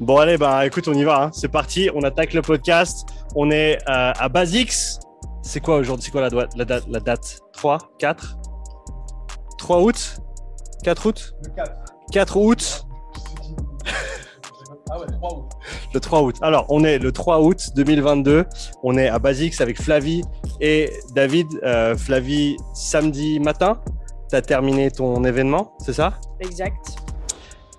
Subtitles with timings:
[0.00, 1.24] Bon, allez, bah écoute, on y va.
[1.24, 1.30] hein.
[1.32, 1.88] C'est parti.
[1.94, 3.06] On attaque le podcast.
[3.34, 4.98] On est euh, à Basix.
[5.42, 6.04] C'est quoi aujourd'hui?
[6.04, 7.40] C'est quoi la, doi- la date, la date?
[7.54, 8.36] 3 4
[9.58, 10.18] 3 août?
[10.84, 11.34] 4 août?
[12.12, 12.86] 4 août?
[14.90, 15.44] Ah ouais, 3 août.
[15.94, 16.36] Le 3 août.
[16.42, 18.44] Alors, on est le 3 août 2022.
[18.82, 20.22] On est à Basix avec Flavie
[20.60, 21.46] et David.
[21.64, 23.80] Euh, Flavie, samedi matin,
[24.30, 26.14] tu as terminé ton événement, c'est ça?
[26.40, 26.96] Exact.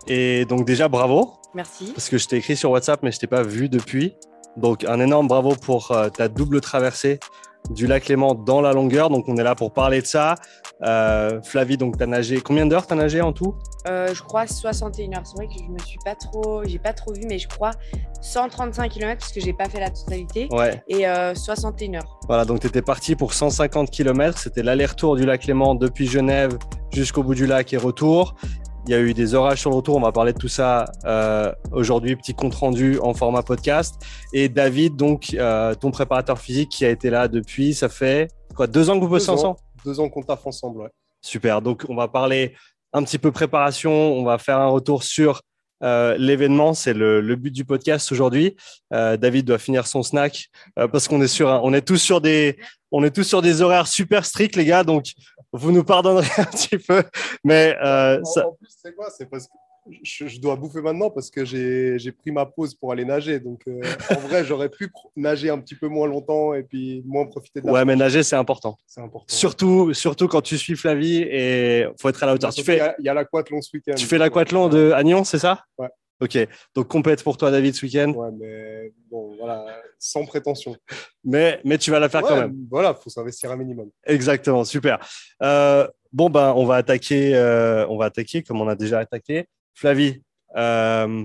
[0.07, 1.33] Et donc, déjà, bravo.
[1.53, 1.91] Merci.
[1.93, 4.15] Parce que je t'ai écrit sur WhatsApp, mais je t'ai pas vu depuis.
[4.57, 7.19] Donc, un énorme bravo pour euh, ta double traversée
[7.71, 9.09] du lac Léman dans la longueur.
[9.09, 10.35] Donc, on est là pour parler de ça.
[10.83, 12.39] Euh, Flavie, donc, tu as nagé.
[12.39, 13.55] Combien d'heures tu as nagé en tout?
[13.87, 15.21] Euh, je crois 61 heures.
[15.25, 17.71] C'est vrai que je me suis pas trop, j'ai pas trop vu, mais je crois
[18.21, 20.81] 135 km parce que j'ai pas fait la totalité Ouais.
[20.87, 22.19] et euh, 61 heures.
[22.27, 24.37] Voilà, donc tu étais parti pour 150 km.
[24.37, 26.57] C'était l'aller-retour du lac Léman depuis Genève
[26.93, 28.35] jusqu'au bout du lac et retour.
[28.87, 29.97] Il y a eu des orages sur le retour.
[29.97, 32.15] On va parler de tout ça euh, aujourd'hui.
[32.15, 33.95] Petit compte rendu en format podcast.
[34.31, 38.65] Et David, donc, euh, ton préparateur physique qui a été là depuis, ça fait quoi
[38.65, 39.57] Deux ans que vous bossez ensemble?
[39.83, 40.89] Deux ans qu'on taffe ensemble, ouais.
[41.21, 41.61] Super.
[41.61, 42.55] Donc, on va parler
[42.93, 43.91] un petit peu préparation.
[43.91, 45.41] On va faire un retour sur
[45.83, 46.73] euh, l'événement.
[46.73, 48.55] C'est le, le but du podcast aujourd'hui.
[48.93, 50.47] Euh, David doit finir son snack
[50.79, 52.57] euh, parce qu'on est sur, un- on est tous sur des,
[52.91, 54.83] on est tous sur des horaires super stricts, les gars.
[54.83, 55.05] Donc,
[55.53, 57.03] vous nous pardonnerez un petit peu,
[57.43, 59.07] mais euh, En, ça, en plus, c'est quoi?
[59.15, 59.53] C'est parce que
[60.03, 63.39] je, je dois bouffer maintenant parce que j'ai pris ma pause pour aller nager.
[63.39, 63.79] Donc, euh,
[64.11, 67.67] en vrai, j'aurais pu nager un petit peu moins longtemps et puis moins profiter de
[67.67, 68.77] la ouais, mais nager c'est important.
[68.85, 69.33] C'est important.
[69.35, 72.53] Surtout, surtout quand tu suis Flavie et faut être à la hauteur.
[72.53, 73.95] Tu fais, a- Il y a l'aquathlon ce week-end.
[73.95, 75.63] tu fais l'aquathlon de Agnon, c'est ça?
[75.77, 75.89] Ouais.
[76.19, 76.35] Ok.
[76.73, 78.11] Donc compète pour toi, David, ce week-end.
[78.13, 79.65] Ouais, mais bon, voilà,
[79.99, 80.75] sans prétention.
[81.23, 82.55] Mais, mais tu vas la faire quand même.
[82.71, 83.89] Voilà, faut s'investir un minimum.
[84.05, 84.97] Exactement, super.
[85.43, 89.45] Euh, bon, ben, on va attaquer, euh, on va attaquer comme on a déjà attaqué.
[89.77, 90.23] Flavie,
[90.55, 91.23] euh,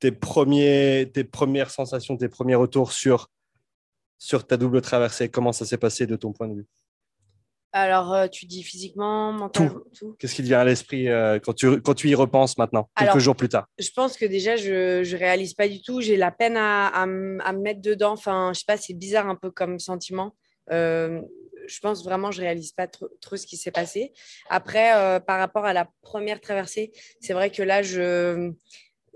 [0.00, 3.30] tes, premiers, tes premières sensations, tes premiers retours sur,
[4.18, 6.66] sur ta double traversée, comment ça s'est passé de ton point de vue?
[7.72, 10.14] Alors, euh, tu dis physiquement, mentalement, tout.
[10.18, 13.18] Qu'est-ce qui te vient à l'esprit euh, quand, tu, quand tu y repenses maintenant, quelques
[13.18, 13.66] jours plus tard?
[13.78, 16.02] Je pense que déjà, je, je réalise pas du tout.
[16.02, 18.12] J'ai la peine à, à, à me mettre dedans.
[18.12, 20.34] Enfin, je sais pas, c'est bizarre un peu comme sentiment.
[20.70, 21.22] Euh,
[21.66, 24.12] je pense vraiment, je réalise pas trop, trop ce qui s'est passé.
[24.48, 28.52] Après, euh, par rapport à la première traversée, c'est vrai que là, je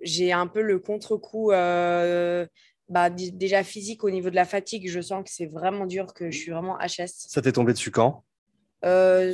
[0.02, 1.52] j'ai un peu le contre-coup.
[1.52, 2.46] euh,
[2.90, 6.30] bah, déjà physique au niveau de la fatigue, je sens que c'est vraiment dur, que
[6.32, 7.28] je suis vraiment HS.
[7.28, 8.24] Ça t'est tombé dessus quand?
[8.84, 9.32] Euh,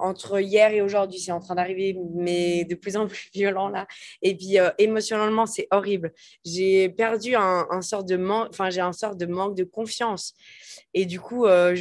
[0.00, 3.86] entre hier et aujourd'hui, c'est en train d'arriver, mais de plus en plus violent là.
[4.22, 6.12] Et puis euh, émotionnellement, c'est horrible.
[6.44, 10.34] J'ai perdu un, un sort de manque, enfin j'ai un sort de manque de confiance.
[10.94, 11.74] Et du coup, euh,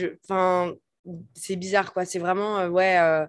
[1.34, 2.06] c'est bizarre quoi.
[2.06, 3.28] C'est vraiment euh, ouais.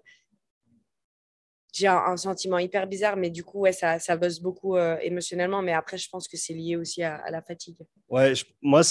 [1.72, 5.62] j'ai un, sentiment hyper bizarre, mais du coup, ouais, ça, ça bosse beaucoup émotionnellement.
[5.62, 7.76] Mais après, je pense que c'est lié aussi à, la fatigue.
[8.08, 8.82] Ouais, moi,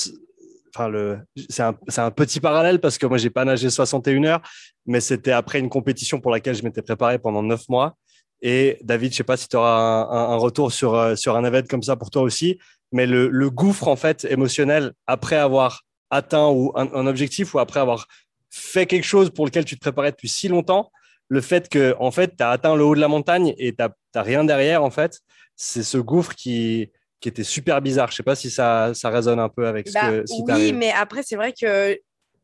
[0.73, 4.41] enfin, c'est un, un petit parallèle parce que moi, j'ai pas nagé 61 heures,
[4.87, 7.95] mais c'était après une compétition pour laquelle je m'étais préparé pendant neuf mois.
[8.41, 11.67] Et David, je sais pas si tu auras un, retour sur, euh, sur un événement
[11.67, 12.59] comme ça pour toi aussi,
[12.91, 17.59] mais le, le gouffre en fait émotionnel après avoir atteint ou un, un objectif ou
[17.59, 18.07] après avoir
[18.49, 20.91] fait quelque chose pour lequel tu te préparais depuis si longtemps,
[21.29, 23.83] le fait que en fait tu as atteint le haut de la montagne et tu
[23.83, 25.19] n'as rien derrière en fait,
[25.55, 28.11] c'est ce gouffre qui, qui était super bizarre.
[28.11, 30.43] Je sais pas si ça, ça résonne un peu avec ce, Bah, que, ce qui
[30.51, 31.97] oui, mais après, c'est vrai que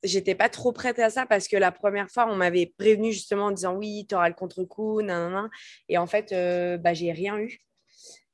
[0.03, 3.45] j'étais pas trop prête à ça parce que la première fois, on m'avait prévenu justement
[3.45, 5.49] en disant oui, tu auras le contre-coup, nanana.
[5.89, 7.59] Et en fait, euh, bah, j'ai rien eu.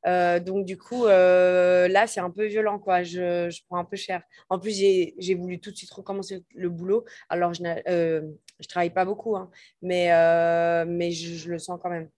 [0.07, 3.03] Euh, donc, du coup, euh, là, c'est un peu violent, quoi.
[3.03, 4.21] Je, je prends un peu cher.
[4.49, 7.05] En plus, j'ai voulu tout de suite recommencer le boulot.
[7.27, 9.49] Alors, je ne je travaille pas beaucoup, hein,
[9.81, 12.09] mais, euh, mais je, je le sens quand même.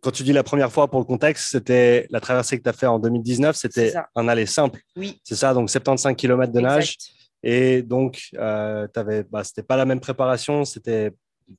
[0.00, 2.72] Quand tu dis la première fois, pour le contexte, c'était la traversée que tu as
[2.72, 4.80] fait en 2019, C'est c'était un aller simple.
[4.96, 5.20] Oui.
[5.24, 6.96] C'est ça, donc 75 km de nage.
[6.96, 7.19] exact.
[7.42, 8.86] Et donc, euh,
[9.30, 11.12] bah, c'était pas la même préparation, c'était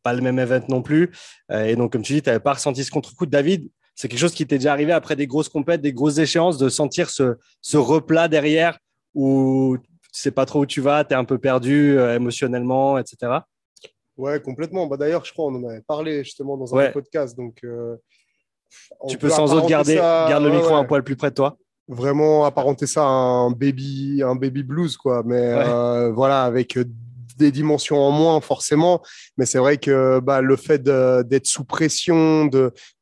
[0.03, 1.11] pas le même event non plus.
[1.51, 3.25] Euh, et donc, comme tu dis, tu n'avais pas ressenti ce contre-coup.
[3.25, 6.57] David, c'est quelque chose qui t'est déjà arrivé après des grosses compètes, des grosses échéances,
[6.57, 8.77] de sentir ce, ce replat derrière
[9.13, 9.77] où
[10.13, 13.39] tu sais pas trop où tu vas, tu es un peu perdu euh, émotionnellement, etc.
[14.17, 14.87] Ouais, complètement.
[14.87, 16.91] Bah, D'ailleurs, je crois qu'on en avait parlé justement dans un Ouais.
[16.91, 17.35] podcast.
[17.35, 17.95] Donc, euh,
[19.09, 20.79] tu peux sans autre garder, ça- garde le ouais, micro ouais.
[20.79, 21.57] un poil plus près de toi.
[21.91, 25.23] Vraiment apparenter ça à un baby, un baby blues, quoi.
[25.25, 26.85] Mais euh, voilà, avec euh,
[27.37, 29.01] des dimensions en moins, forcément.
[29.37, 32.49] Mais c'est vrai que bah, le fait d'être sous pression,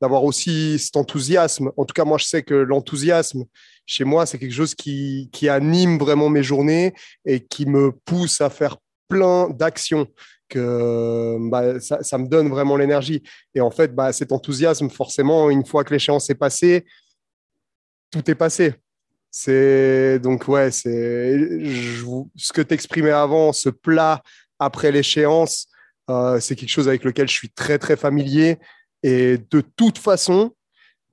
[0.02, 3.46] d'avoir aussi cet enthousiasme, en tout cas, moi, je sais que l'enthousiasme,
[3.86, 6.94] chez moi, c'est quelque chose qui, qui anime vraiment mes journées
[7.26, 8.78] et qui me pousse à faire
[9.08, 10.08] plein d'actions
[10.48, 13.22] que bah, ça, ça me donne vraiment l'énergie.
[13.54, 16.86] Et en fait, bah, cet enthousiasme, forcément, une fois que l'échéance est passée,
[18.12, 18.76] tout est passé.
[19.32, 21.38] C'est donc ouais, c'est
[22.36, 24.24] ce que tu exprimais avant, ce plat
[24.58, 25.68] après l'échéance,
[26.10, 28.58] euh, c'est quelque chose avec lequel je suis très très familier
[29.04, 30.56] et de toute façon,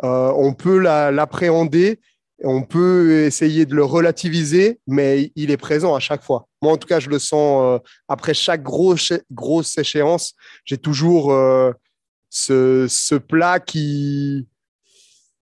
[0.03, 2.01] euh, on peut l'appréhender,
[2.43, 6.49] on peut essayer de le relativiser, mais il est présent à chaque fois.
[6.63, 7.79] Moi, en tout cas, je le sens euh,
[8.09, 10.35] après chaque grosse échéance,
[10.65, 11.33] j'ai toujours
[12.31, 14.47] ce, plat qui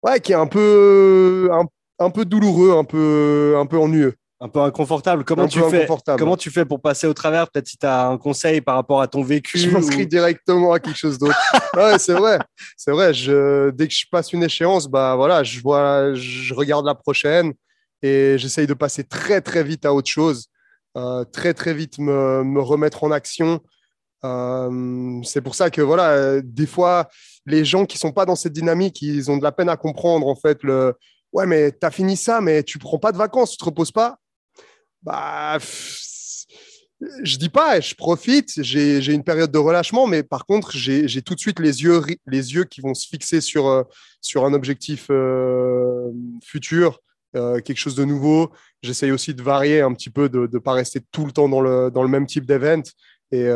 [0.06, 1.64] ouais, qui est un peu un,
[1.98, 4.14] un peu douloureux, un peu, un peu ennuyeux.
[4.38, 5.24] Un peu inconfortable.
[5.24, 5.88] Comment, tu, fais,
[6.18, 7.50] comment tu fais pour passer au travers?
[7.50, 9.56] Peut-être si tu as un conseil par rapport à ton vécu.
[9.56, 11.38] Je m'inscris directement à quelque chose d'autre.
[11.74, 12.38] ouais, c'est vrai.
[12.76, 13.14] C'est vrai.
[13.14, 17.54] Je, dès que je passe une échéance, bah, voilà, je, vois, je regarde la prochaine
[18.02, 20.48] et j'essaye de passer très, très vite à autre chose.
[20.98, 23.62] Euh, très, très vite me, me remettre en action.
[24.26, 27.08] Euh, c'est pour ça que, voilà, des fois,
[27.46, 30.26] les gens qui sont pas dans cette dynamique, ils ont de la peine à comprendre,
[30.26, 30.94] en fait, le,
[31.36, 33.92] Ouais, mais tu as fini ça, mais tu prends pas de vacances, tu te reposes
[33.92, 34.18] pas.
[35.02, 35.58] Bah,
[37.22, 41.34] je dis pas, je profite, j'ai une période de relâchement, mais par contre, j'ai tout
[41.34, 43.82] de suite les yeux, les yeux qui vont se fixer sur, euh,
[44.22, 46.10] sur un objectif euh,
[46.42, 47.00] futur,
[47.36, 48.50] euh, quelque chose de nouveau.
[48.82, 51.60] J'essaye aussi de varier un petit peu, de ne pas rester tout le temps dans
[51.60, 52.82] le, dans le même type d'event.
[53.32, 53.48] Et,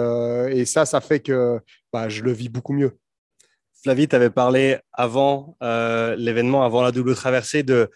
[0.50, 1.60] et, ça, ça fait que
[1.92, 2.98] bah, je le vis beaucoup mieux.
[3.82, 7.90] Flavie, tu avais parlé avant euh, l'événement, avant la double traversée, de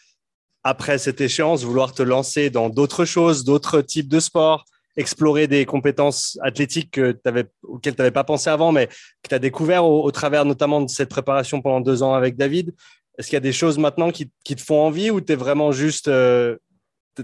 [0.63, 4.65] après cette échéance, vouloir te lancer dans d'autres choses, d'autres types de sports,
[4.97, 9.35] explorer des compétences athlétiques que avais, auxquelles tu n'avais pas pensé avant, mais que tu
[9.35, 12.75] as découvert au, travers notamment de cette préparation pendant deux ans avec David.
[13.19, 16.09] Est-ce qu'il y a des choses maintenant qui, te font envie ou tu vraiment juste,
[16.09, 16.57] euh,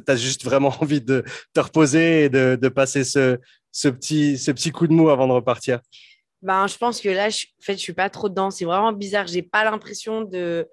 [0.06, 1.24] as juste vraiment envie de
[1.54, 3.38] te reposer et de, passer ce,
[3.72, 5.80] ce, petit, ce petit coup de mou avant de repartir?
[6.42, 8.50] Ben, je pense que là, je, en fait, suis pas trop dedans.
[8.50, 9.26] C'est vraiment bizarre.
[9.26, 10.68] J'ai pas l'impression de,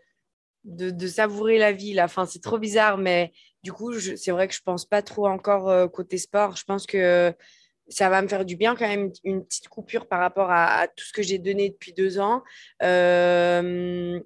[0.64, 1.94] de, savourer la vie.
[1.94, 2.08] Là.
[2.28, 3.34] c'est trop bizarre, mais
[3.64, 6.56] du coup, c'est vrai que je pense pas trop encore euh, côté sport.
[6.56, 7.34] Je pense que
[7.90, 11.06] ça va me faire du bien quand même une petite coupure par rapport à, tout
[11.06, 12.44] ce que j'ai donné depuis deux ans.
[12.84, 14.20] Euh,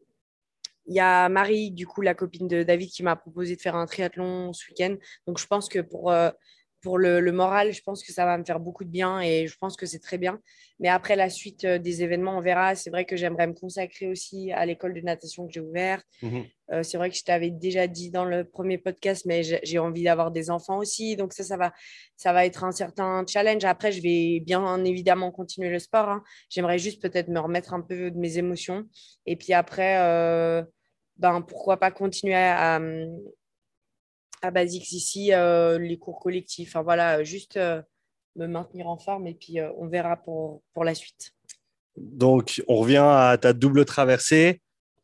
[0.88, 3.76] il y a Marie, du coup, la copine de David, qui m'a proposé de faire
[3.76, 4.96] un triathlon ce week-end.
[5.28, 6.32] Donc, je pense que pour, euh,
[6.82, 9.56] pour le, moral, je pense que ça va me faire beaucoup de bien et je
[9.58, 10.40] pense que c'est très bien.
[10.80, 12.76] Mais après la suite euh, des événements, on verra.
[12.76, 16.06] C'est vrai que j'aimerais me consacrer aussi à l'école de natation que j'ai ouverte.
[16.24, 16.46] Mhm.
[16.72, 20.04] Euh, c'est vrai que je t'avais déjà dit dans le premier podcast, mais j'ai envie
[20.04, 21.16] d'avoir des enfants aussi.
[21.16, 21.72] Donc ça, ça va,
[22.18, 23.64] ça va être un certain challenge.
[23.66, 26.10] Après, je vais bien évidemment continuer le sport.
[26.10, 26.24] Hein.
[26.50, 28.86] J'aimerais juste peut-être me remettre un peu de mes émotions.
[29.26, 30.64] Et puis après, euh,
[31.18, 32.80] ben, pourquoi pas continuer à, à
[34.50, 36.70] Basics ici, euh, les cours collectifs.
[36.70, 37.82] Enfin, voilà, juste euh,
[38.36, 41.34] me maintenir en forme et puis euh, on verra pour, pour la suite.
[41.98, 44.62] Donc, on revient à ta double traversée.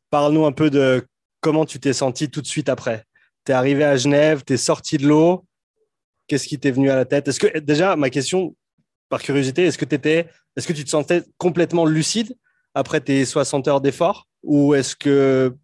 [0.10, 1.06] Parle-nous un peu de
[1.42, 3.04] comment tu t'es senti tout de suite après.
[3.46, 5.46] Tu es arrivé à Genève, tu es sorti de l'eau.
[6.28, 7.28] Qu'est-ce qui t'est venu à la tête?
[7.28, 8.56] Est-ce que déjà ma question
[9.10, 12.36] par curiosité, est-ce que tu est-ce que tu te sentais complètement lucide
[12.74, 15.56] après tes 60 heures d'effort ou est-ce que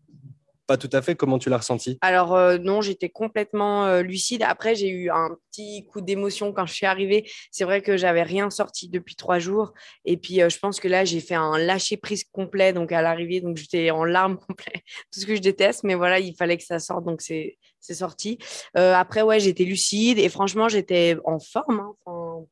[0.65, 1.15] pas tout à fait.
[1.15, 1.97] Comment tu l'as ressenti?
[2.01, 4.43] Alors euh, non, j'étais complètement euh, lucide.
[4.43, 7.29] Après, j'ai eu un petit coup d'émotion quand je suis arrivée.
[7.51, 9.73] C'est vrai que j'avais rien sorti depuis trois jours.
[10.05, 12.73] Et puis, euh, je pense que là, j'ai fait un lâcher prise complet.
[12.73, 14.83] Donc à l'arrivée, donc j'étais en larmes complet.
[15.11, 17.03] Tout ce que je déteste, mais voilà, il fallait que ça sorte.
[17.05, 18.37] Donc c'est sorti.
[18.75, 21.79] après, ouais, j'étais lucide et franchement, j'étais en forme.
[21.79, 21.93] Hein.
[22.05, 22.45] Enfin,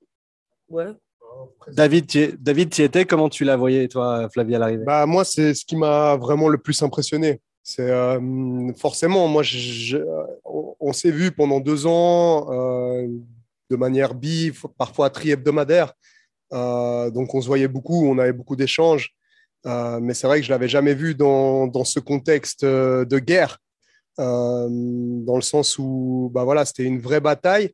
[0.70, 0.88] ouais.
[1.70, 3.06] David, tu, David, tu étais?
[3.06, 4.84] Comment tu la voyais, toi, Flavie, à l'arrivée?
[4.84, 7.40] Bah, Moi, c'est ce qui m'a vraiment le plus impressionné.
[7.64, 9.44] C'est euh, forcément, moi,
[10.46, 13.08] on, s'est vu pendant deux ans euh,
[13.70, 15.94] de manière bi, parfois tri-hebdomadaire.
[16.54, 19.14] Euh, donc, on se voyait beaucoup, on avait beaucoup d'échanges.
[19.66, 23.60] mais c'est vrai que je l'avais jamais vu dans, dans ce contexte de guerre,
[24.18, 27.74] dans le sens où, bah voilà, c'était une vraie bataille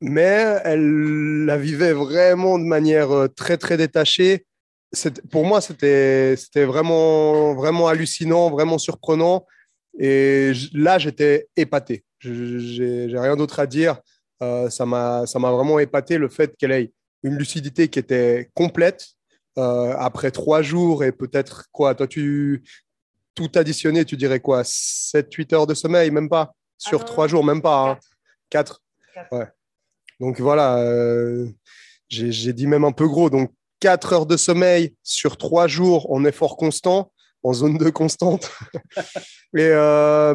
[0.00, 4.46] mais elle la vivait vraiment de manière très très détachée
[5.30, 9.46] pour moi, c'était vraiment, vraiment hallucinant, vraiment surprenant.
[9.98, 12.04] Et là, j'étais épaté.
[12.20, 14.00] J'ai rien d'autre à dire.
[14.42, 16.92] Euh, ça m'a vraiment épaté le fait qu'elle ait
[17.22, 19.06] une lucidité qui était complète.
[19.58, 22.62] Euh, après trois jours et peut-être quoi, toi, tu
[23.34, 26.54] tout additionné, tu dirais quoi 7-8 heures de sommeil, même pas?
[26.76, 27.98] Sur ah trois jours, même pas.
[28.50, 28.82] 4.
[29.16, 29.22] Hein.
[29.32, 29.46] Ouais.
[30.20, 31.48] Donc voilà, euh,
[32.08, 33.30] j'ai dit même un peu gros.
[33.30, 38.50] Donc 4 heures de sommeil sur 3 jours en effort constant, en zone de constante.
[39.56, 40.34] et euh,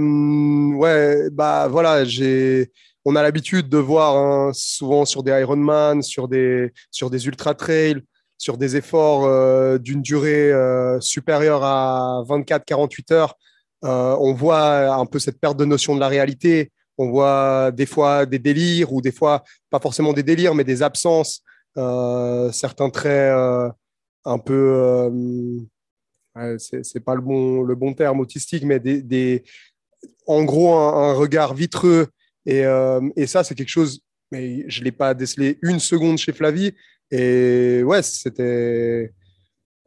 [0.76, 2.72] ouais, bah voilà, j'ai,
[3.06, 7.54] on a l'habitude de voir hein, souvent sur des Ironman, sur des, sur des ultra
[7.54, 8.02] trails,
[8.38, 13.36] sur des efforts euh, d'une durée euh, supérieure à 24-48 heures.
[13.84, 16.72] on voit un peu cette perte de notion de la réalité.
[16.98, 20.84] On voit des fois des délires ou des fois pas forcément des délires, mais des
[20.84, 21.42] absences,
[21.76, 23.34] certains traits
[24.26, 25.12] un peu,
[26.58, 29.44] c'est pas le bon, le bon terme autistique, mais des,
[30.28, 32.08] en gros un, regard vitreux.
[32.46, 32.64] Et,
[33.16, 34.02] et ça, c'est quelque chose,
[34.32, 36.74] mais je l'ai pas décelé une seconde chez Flavie.
[37.12, 39.14] Et ouais, c'était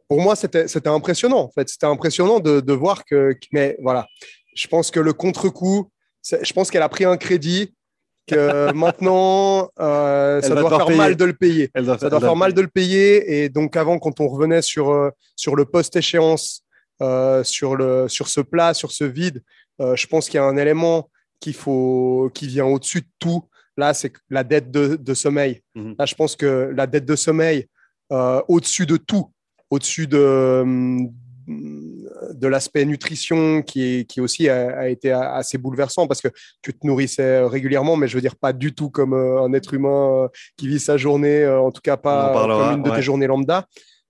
[0.07, 1.41] pour moi, c'était impressionnant.
[1.41, 4.07] En fait, c'était impressionnant de, de, voir que, mais voilà,
[4.55, 5.91] je pense que le contre-coup,
[6.23, 7.73] je pense qu'elle a pris un crédit
[8.75, 11.69] maintenant, euh, ça doit faire mal de le payer.
[11.75, 13.43] ça doit faire mal de le payer.
[13.43, 16.63] Et donc, avant, quand on revenait sur, euh, sur le post-échéance,
[17.01, 19.43] euh, sur, le, sur ce plat, sur ce vide,
[19.79, 23.47] je pense qu'il y a un élément qu'il faut, qui vient au-dessus de tout.
[23.77, 25.61] Là, c'est la dette de, de sommeil.
[25.75, 25.95] Mhm.
[25.99, 27.67] Là, je pense que la dette de sommeil,
[28.09, 29.31] au-dessus de tout,
[29.69, 30.63] au-dessus de,
[32.33, 36.29] de l'aspect nutrition qui, qui aussi a, été assez bouleversant parce que
[36.61, 39.73] tu te nourrissais régulièrement, mais je veux dire pas du tout comme euh, un être
[39.73, 43.01] humain euh, qui vit sa journée, euh, en tout cas pas comme une de tes
[43.01, 43.65] journées lambda.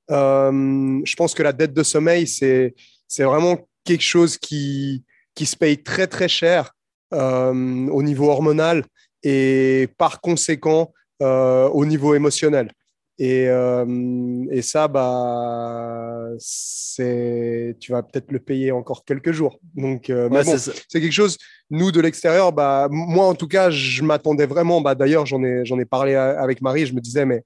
[0.10, 2.74] je pense que la dette de sommeil, c'est
[3.20, 5.04] vraiment quelque chose qui,
[5.36, 6.74] qui se paye très très cher
[7.12, 8.84] au niveau hormonal
[9.24, 12.72] et par conséquent au niveau émotionnel.
[13.20, 19.60] Et, euh, et ça, bah, tu vas peut-être le payer encore quelques jours.
[19.74, 21.38] Donc, euh, c'est quelque chose,
[21.72, 24.82] nous, de l'extérieur, bah, moi, en tout cas, je m'attendais vraiment.
[24.82, 26.86] Bah, D'ailleurs, j'en ai, ai parlé avec Marie.
[26.86, 27.44] Je me disais, mais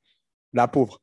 [0.54, 1.00] la pauvre,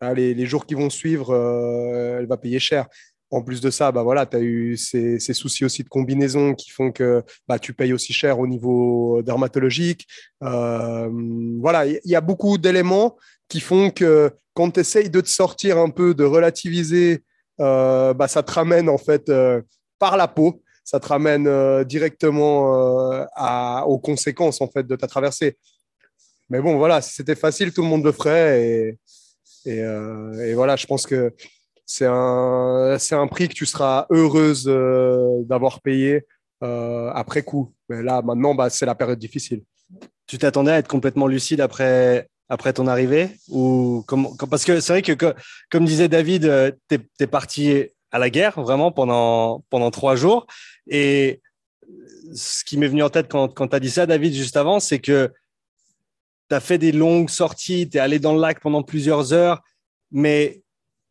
[0.00, 2.86] hein, les, les, jours qui vont suivre, euh, elle va payer cher.
[3.30, 6.54] En plus de ça, bah voilà, tu as eu ces, ces, soucis aussi de combinaison
[6.54, 10.06] qui font que bah, tu payes aussi cher au niveau dermatologique.
[10.40, 13.16] voilà, il y, a beaucoup d'éléments
[13.48, 17.22] qui font que quand tu essayes de te sortir un peu, de relativiser,
[17.60, 19.62] euh, bah, ça te ramène en fait euh,
[19.98, 23.26] par la peau, ça te ramène euh, directement
[23.86, 25.58] aux conséquences en fait de ta traversée.
[26.48, 28.98] Mais bon, voilà, si c'était facile, tout le monde le ferait.
[29.64, 31.34] Et, voilà, je pense que
[31.84, 34.64] c'est un, un prix que tu seras heureuse
[35.48, 36.24] d'avoir payé
[36.60, 37.74] après coup.
[37.88, 39.64] Mais là, maintenant, bah, c'est la période difficile.
[40.26, 44.04] Tu t'attendais à être complètement lucide après, après ton arrivée ou
[44.50, 45.34] Parce que c'est vrai que,
[45.70, 50.46] comme disait David, euh, tu es, parti à la guerre vraiment pendant, pendant trois jours.
[50.88, 51.40] Et
[52.34, 54.80] ce qui m'est venu en tête quand, quand tu as dit ça, David, juste avant,
[54.80, 55.32] c'est que
[56.48, 59.62] tu as fait des longues sorties, tu es allé dans le lac pendant plusieurs heures,
[60.12, 60.62] mais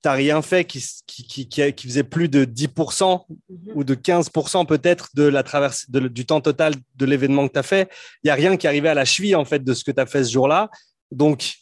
[0.01, 3.57] tu n'as rien fait qui, qui, qui, faisait plus de 10% mhm.
[3.75, 7.63] ou de 15% peut-être de la traversée, du temps total de l'événement que tu as
[7.63, 7.89] fait.
[8.23, 9.99] Il n'y a rien qui arrivait à la cheville en fait de ce que tu
[9.99, 10.69] as fait ce jour-là.
[11.11, 11.53] Donc,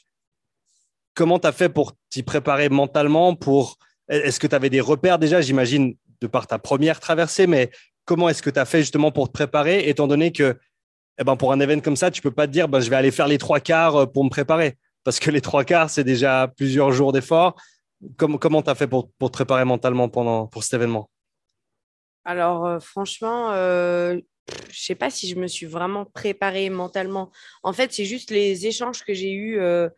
[1.14, 3.78] comment tu as fait pour t'y préparer mentalement pour...
[4.10, 7.72] Est-ce que tu avais des repères déjà, j'imagine, de par ta première traversée, mais
[8.06, 10.58] comment est-ce que tu as fait justement pour te préparer, étant donné que
[11.20, 12.96] eh ben, pour un événement comme ça, tu peux pas te dire ben, je vais
[12.96, 16.04] aller faire les trois quarts euh, pour me préparer, parce que les trois quarts, c'est
[16.04, 17.56] déjà plusieurs jours d'effort.
[18.18, 21.10] comment tu as fait pour, te préparer mentalement pendant, pour cet événement?
[22.26, 24.20] Alors, euh, franchement, euh,
[24.70, 27.32] je sais pas si je me suis vraiment préparée mentalement.
[27.64, 29.90] En fait, c'est juste les échanges que j'ai eus euh,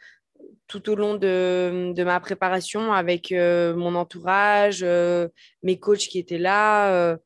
[0.68, 5.28] tout au long de, ma préparation avec euh, mon entourage, euh,
[5.64, 7.18] mes coachs qui étaient là.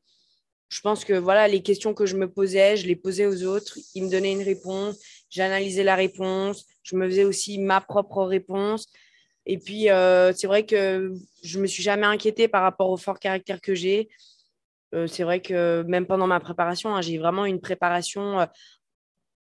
[0.68, 3.78] je pense que voilà, les questions que je me posais, je les posais aux autres.
[3.94, 4.98] Ils me donnaient une réponse,
[5.28, 8.86] j'analysais la réponse, je me faisais aussi ma propre réponse.
[9.46, 9.88] Et puis,
[10.36, 11.12] c'est vrai que
[11.42, 14.08] je me suis jamais inquiétée par rapport au fort caractère que j'ai.
[14.94, 18.46] Euh, c'est vrai que même pendant ma préparation, hein, j'ai vraiment une préparation euh,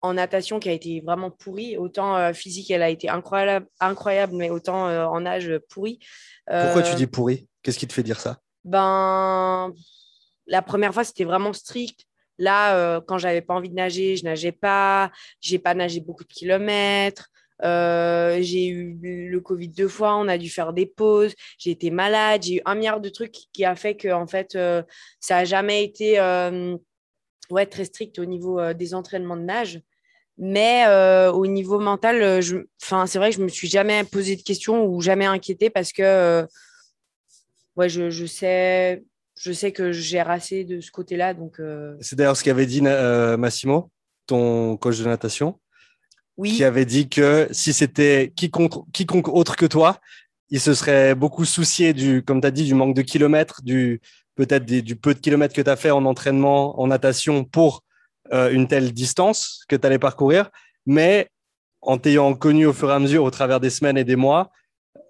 [0.02, 1.78] en natation qui a été vraiment pourrie.
[1.78, 6.00] Autant euh, physique, elle a été incroyable, incroyable mais autant en nage pourrie.
[6.46, 7.48] Pourquoi tu dis pourrie?
[7.62, 8.40] Qu'est-ce qui te fait dire ça?
[8.66, 9.74] Ben,
[10.48, 12.06] la première fois, c'était vraiment strict.
[12.38, 15.10] Là, quand j'avais pas envie de nager, je nageais pas.
[15.40, 17.30] J'ai pas nagé beaucoup de kilomètres.
[17.63, 21.91] Euh, j'ai eu le Covid deux fois, on a dû faire des pauses, j'ai été
[21.91, 24.84] malade, j'ai eu un milliard de trucs qui a fait que en fait, euh,
[25.20, 26.75] ça n'a jamais été euh,
[27.50, 29.82] ouais, très strict au niveau des entraînements de nage.
[30.39, 30.84] Mais
[31.29, 32.41] au niveau mental,
[32.79, 35.93] c'est vrai que je ne me suis jamais posé de questions ou jamais inquiété parce
[35.93, 36.48] que
[37.75, 39.03] ouais, je, je, sais,
[39.38, 41.36] je sais que gère assez de ce côté-là.
[42.01, 43.91] C'est d'ailleurs ce qu'avait dit Massimo,
[44.25, 45.60] ton coach de natation
[46.42, 50.00] qui avait dit que si c'était quiconque, quiconque autre que toi,
[50.50, 54.02] il se serait beaucoup soucié du, comme tu as dit, du manque de kilomètres, du
[54.36, 57.84] peut-être du peu de kilomètres que tu as fait en entraînement, en natation pour
[58.34, 60.50] euh, une telle distance que tu allais parcourir.
[60.86, 61.30] Mais
[61.82, 64.52] en t'ayant connu au fur et à mesure, au travers des semaines et des mois,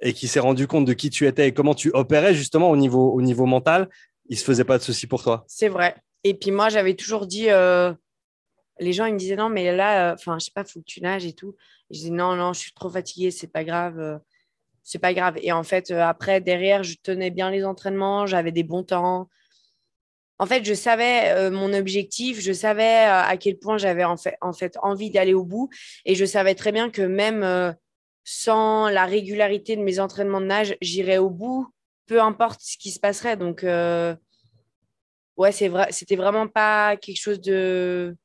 [0.01, 2.75] et qui s'est rendu compte de qui tu étais et comment tu opérais justement au
[2.75, 3.89] niveau, au niveau mental,
[4.29, 5.45] il se faisait pas de soucis pour toi.
[5.47, 5.95] C'est vrai.
[6.23, 7.93] Et puis moi, j'avais toujours dit, euh,
[8.79, 11.01] les gens, ils me disaient non, mais là, enfin, je sais pas, faut que tu
[11.01, 11.55] nages et tout.
[11.89, 14.19] je disais non, non, je suis trop fatiguée, c'est pas grave,
[14.83, 15.37] c'est pas grave.
[15.41, 19.29] Et en fait, après, derrière, je tenais bien les entraînements, j'avais des bons temps.
[20.39, 24.53] En fait, je savais mon objectif, je savais à quel point j'avais en fait, en
[24.53, 25.69] fait envie d'aller au bout.
[26.05, 27.75] Et je savais très bien que même
[28.23, 31.67] sans la régularité de mes entraînements de nage, j'irais au bout,
[32.05, 33.37] peu importe ce qui se passerait.
[33.37, 34.15] Donc, euh,
[35.37, 38.15] ouais, c'est vrai, c'était vraiment pas quelque chose de,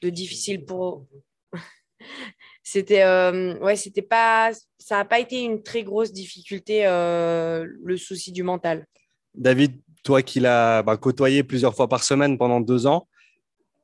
[0.00, 1.06] de difficile pour.
[2.62, 7.96] c'était, euh, ouais, c'était pas, ça n'a pas été une très grosse difficulté, euh, le
[7.96, 8.86] souci du mental.
[9.34, 13.08] David, toi qui l'as bah, côtoyé plusieurs fois par semaine pendant deux ans,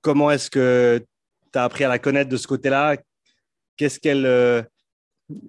[0.00, 1.04] comment est-ce que
[1.52, 2.96] tu as appris à la connaître de ce côté-là?
[3.76, 4.26] Qu'est-ce qu'elle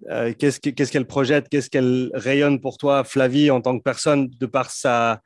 [0.09, 4.45] euh, qu'est-ce qu'elle projette, qu'est-ce qu'elle rayonne pour toi, Flavie, en tant que personne, de
[4.45, 5.21] par sa,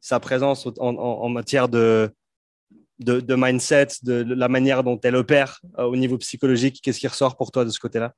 [0.00, 2.10] sa présence en, matière de,
[2.98, 7.36] de, mindset, de, la manière dont elle opère euh, au niveau psychologique Qu'est-ce qui ressort
[7.36, 8.14] pour toi de ce côté-là?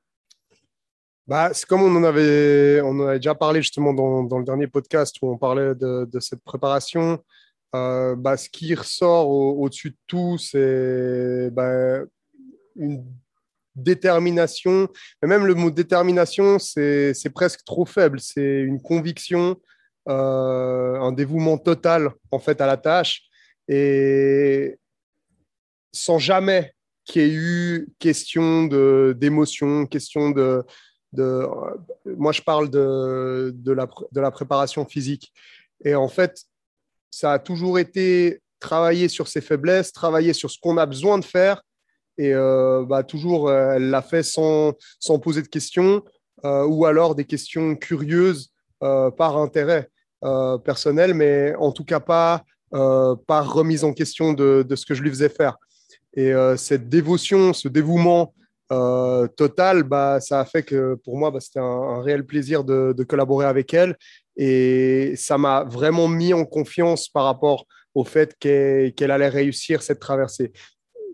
[1.27, 4.45] Bah, c'est comme on en avait, on en avait déjà parlé justement dans, dans le
[4.45, 7.23] dernier podcast où on parlait de, cette préparation.
[7.75, 12.01] Euh, bah, ce qui ressort au-dessus de tout, c'est bah,
[12.75, 13.05] une
[13.77, 14.89] détermination.
[15.23, 18.21] Mais même le mot détermination, c'est presque trop faible.
[18.21, 19.57] C'est une conviction,
[20.09, 23.30] euh, un dévouement total en fait à la tâche.
[23.69, 24.79] Et
[25.93, 26.73] sans jamais
[27.05, 28.65] qu'il y ait eu question
[29.13, 30.63] d'émotion, question de,
[31.13, 31.47] de,
[32.05, 35.33] Moi, je parle de, de, la, de la préparation physique.
[35.85, 36.43] Et en fait,
[37.11, 41.25] ça a toujours été travailler sur ses faiblesses, travailler sur ce qu'on a besoin de
[41.25, 41.63] faire
[42.21, 46.05] et euh, bah, toujours, euh, elle l'a fait sans, sans, poser de questions
[46.45, 49.91] euh, ou alors des questions curieuses par intérêt
[50.65, 55.11] personnel, mais en tout cas pas par remise en question de, ce que je lui
[55.11, 55.57] faisais faire.
[56.15, 58.35] Et cette dévotion, ce dévouement
[59.37, 63.47] total, bah, ça a fait que pour moi, bah, c'était un, réel plaisir de, collaborer
[63.47, 63.97] avec elle.
[64.37, 70.01] Et ça m'a vraiment mis en confiance par rapport au fait qu'elle allait réussir cette
[70.01, 70.53] traversée.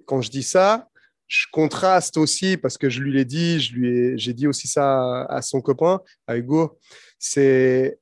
[0.04, 0.88] Quand je dis ça,
[1.26, 5.60] je contraste aussi parce que je lui l'ai dit, j'ai dit aussi ça à, son
[5.60, 6.78] copain, à Hugo.
[7.18, 7.98] C'est,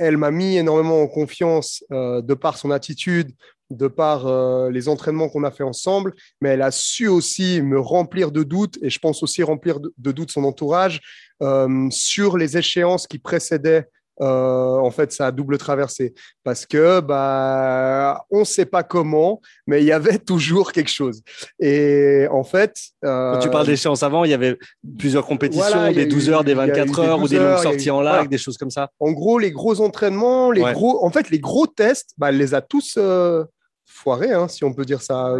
[0.00, 3.32] elle m'a mis énormément en confiance euh, de par son attitude,
[3.68, 7.78] de par euh, les entraînements qu'on a fait ensemble, mais elle a su aussi me
[7.78, 11.00] remplir de doutes et je pense aussi remplir de, doutes son entourage
[11.42, 13.88] euh, sur les échéances qui précédaient
[14.20, 16.14] euh, en fait, ça a double traversée.
[16.44, 21.22] Parce que, bah, on ne sait pas comment, mais il y avait toujours quelque chose.
[21.58, 22.76] Et en fait.
[23.02, 24.58] Quand tu parles d'échéances avant, il y avait
[24.98, 28.38] plusieurs compétitions, des 12 heures, des 24 heures, ou des longues sorties en lac, des
[28.38, 28.90] choses comme ça.
[29.00, 32.54] En gros, les gros entraînements, les gros, en fait, les gros tests, bah, elle les
[32.54, 32.94] a tous.
[32.98, 33.44] Euh,
[33.92, 35.34] foirés, hein, si on peut dire ça.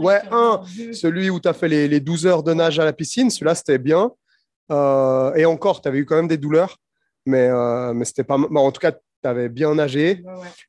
[0.00, 2.94] Ouais, un, celui où tu as fait les, les, 12 heures de nage à la
[2.94, 4.10] piscine, celui-là, c'était bien.
[4.70, 6.78] Euh, et encore, tu avais eu quand même des douleurs
[7.26, 8.36] mais, euh, mais c'était pas.
[8.36, 10.22] en tout cas, tu avais bien nagé.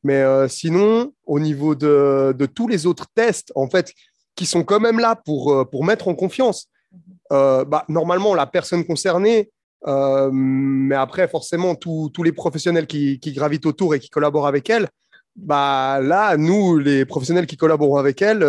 [0.03, 3.93] Mais euh, sinon, au niveau de, de, tous les autres tests, en fait,
[4.35, 7.63] qui sont quand même là pour, euh, pour mettre en confiance, mhm.
[7.65, 9.49] bah, normalement, la personne concernée,
[9.85, 14.89] mais après, forcément, tous les professionnels qui, qui, gravitent autour et qui collaborent avec elle,
[15.35, 18.43] bah, là, nous, les professionnels qui collaborent avec elle,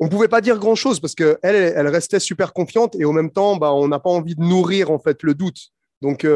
[0.00, 3.30] on pouvait pas dire grand chose parce qu'elle, elle restait super confiante et au même
[3.30, 5.70] temps, bah, on n'a pas envie de nourrir en fait le doute.
[6.02, 6.26] Donc,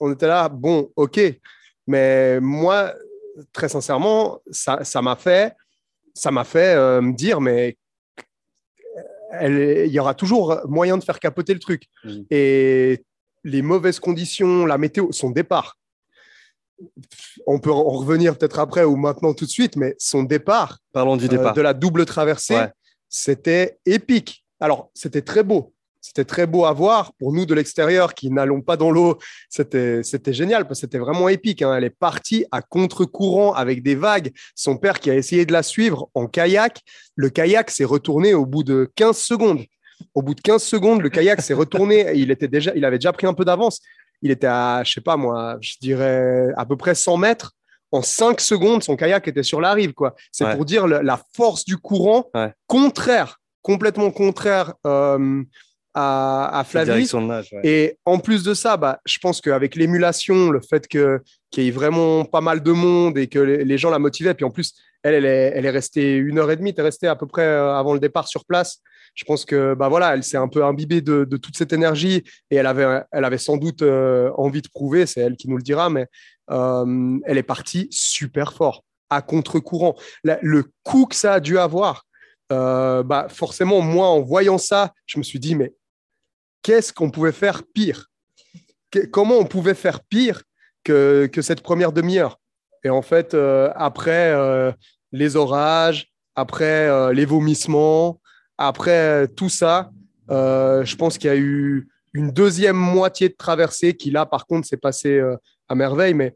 [0.00, 1.20] on était là, bon, ok.
[1.86, 2.94] Mais moi,
[3.52, 5.54] très sincèrement, ça, m'a fait,
[6.14, 7.76] ça m'a fait euh, me dire, mais
[9.42, 11.84] il y aura toujours moyen de faire capoter le truc.
[12.04, 12.20] Mmh.
[12.30, 13.04] Et
[13.44, 15.76] les mauvaises conditions, la météo, son départ,
[17.46, 21.16] on peut en revenir peut-être après ou maintenant tout de suite, mais son départ, Parlons
[21.16, 21.52] du départ.
[21.52, 22.66] Euh, de la double traversée,
[23.08, 24.44] c'était épique.
[24.60, 25.74] Alors, c'était très beau.
[26.06, 27.12] C'était très beau à voir.
[27.18, 29.18] Pour nous de l'extérieur qui n'allons pas dans l'eau,
[29.50, 31.62] c'était, c'était génial parce que c'était vraiment épique.
[31.62, 31.74] Hein.
[31.76, 34.30] Elle est partie à contre-courant avec des vagues.
[34.54, 36.80] Son père qui a essayé de la suivre en kayak.
[37.16, 39.64] Le kayak s'est retourné au bout de 15 secondes.
[40.14, 42.12] Au bout de 15 secondes, le kayak s'est retourné.
[42.14, 43.80] Il, était déjà, il avait déjà pris un peu d'avance.
[44.22, 47.52] Il était à, je sais pas moi, je dirais à peu près 100 mètres
[47.90, 49.92] en 5 secondes, son kayak était sur la rive.
[49.92, 50.14] Quoi.
[50.30, 52.30] C'est pour dire la force du courant
[52.66, 55.42] contraire, complètement contraire euh,
[55.98, 57.08] à, Flavie.
[57.64, 61.20] Et en plus de ça, bah, je pense qu'avec l'émulation, le fait qu'il
[61.56, 64.50] y ait vraiment pas mal de monde et que les, gens la motivaient, puis en
[64.50, 67.16] plus, elle, elle est, elle est restée une heure et demie, tu es restée à
[67.16, 68.80] peu près euh, avant le départ sur place.
[69.14, 72.56] Je pense que bah voilà, elle s'est un peu imbibée de, toute cette énergie et
[72.56, 75.62] elle avait, elle avait sans doute euh, envie de prouver, c'est elle qui nous le
[75.62, 76.06] dira, mais
[76.50, 78.84] euh, elle est partie super fort.
[79.08, 79.96] à contre-courant.
[80.24, 82.06] Le coût que ça a dû avoir,
[82.52, 85.72] euh, bah forcément, moi, en voyant ça, je me suis dit, mais
[86.62, 88.06] qu'est-ce qu'on pouvait faire pire?
[89.12, 90.42] Comment on pouvait faire pire
[90.84, 92.38] que, cette première demi-heure?
[92.84, 94.72] Et en fait, euh, après euh,
[95.12, 98.20] les orages, après les vomissements,
[98.58, 99.90] après tout ça,
[100.28, 104.68] je pense qu'il y a eu une deuxième moitié de traversée qui, là, par contre,
[104.68, 105.18] s'est passée
[105.68, 106.12] à merveille.
[106.12, 106.34] Mais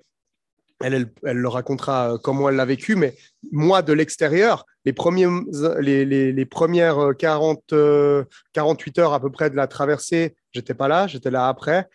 [0.81, 3.15] elle, elle, le racontera comment elle l'a vécu, mais
[3.53, 5.29] moi, de l'extérieur, les, premiers,
[5.81, 7.75] les, les, premières 40,
[8.53, 11.89] 48 heures à peu près de la traversée, j'étais pas là, j'étais là après.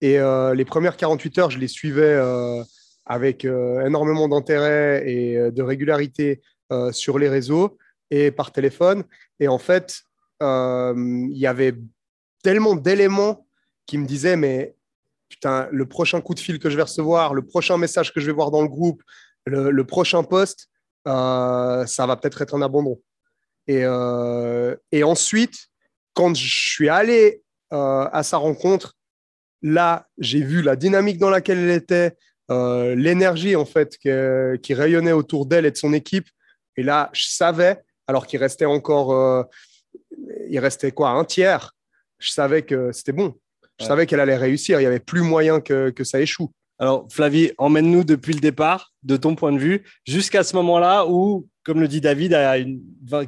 [0.00, 2.62] Et euh, les premières 48 heures, je les suivais euh,
[3.06, 6.42] avec euh, énormément d'intérêt et de régularité
[6.90, 7.78] sur les réseaux
[8.10, 9.04] et par téléphone.
[9.38, 10.02] Et en fait,
[10.40, 11.76] il y avait
[12.42, 13.46] tellement d'éléments
[13.86, 14.74] qui me disaient, mais
[15.34, 18.26] putain, le prochain coup de fil que je vais recevoir, le prochain message que je
[18.26, 19.02] vais voir dans le groupe,
[19.46, 20.68] le prochain post,
[21.06, 23.00] euh, ça va peut-être être un abandon.
[23.66, 25.54] Et, euh, ensuite,
[26.14, 27.42] quand je suis allé
[27.72, 28.94] euh, à sa rencontre,
[29.62, 32.16] là, j'ai vu la dynamique dans laquelle elle était,
[32.50, 36.28] l'énergie en fait qui rayonnait autour d'elle et de son équipe.
[36.76, 39.48] Et là, je savais, alors qu'il restait encore,
[40.50, 41.72] il restait quoi, un tiers.
[42.18, 43.34] Je savais que c'était bon.
[43.80, 44.78] Je savais qu'elle allait réussir.
[44.78, 46.50] Il n'y avait plus moyen que, que ça échoue.
[46.78, 51.46] Alors, Flavie, emmène-nous depuis le départ, de ton point de vue, jusqu'à ce moment-là où,
[51.62, 52.80] comme le dit David, à une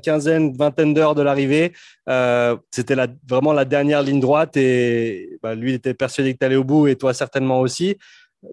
[0.03, 1.73] quinzaine, vingtaine d'heures de l'arrivée,
[2.09, 2.97] euh, c'était
[3.29, 6.89] vraiment la dernière ligne droite et bah, lui était persuadé que tu allais au bout
[6.89, 7.97] et toi certainement aussi.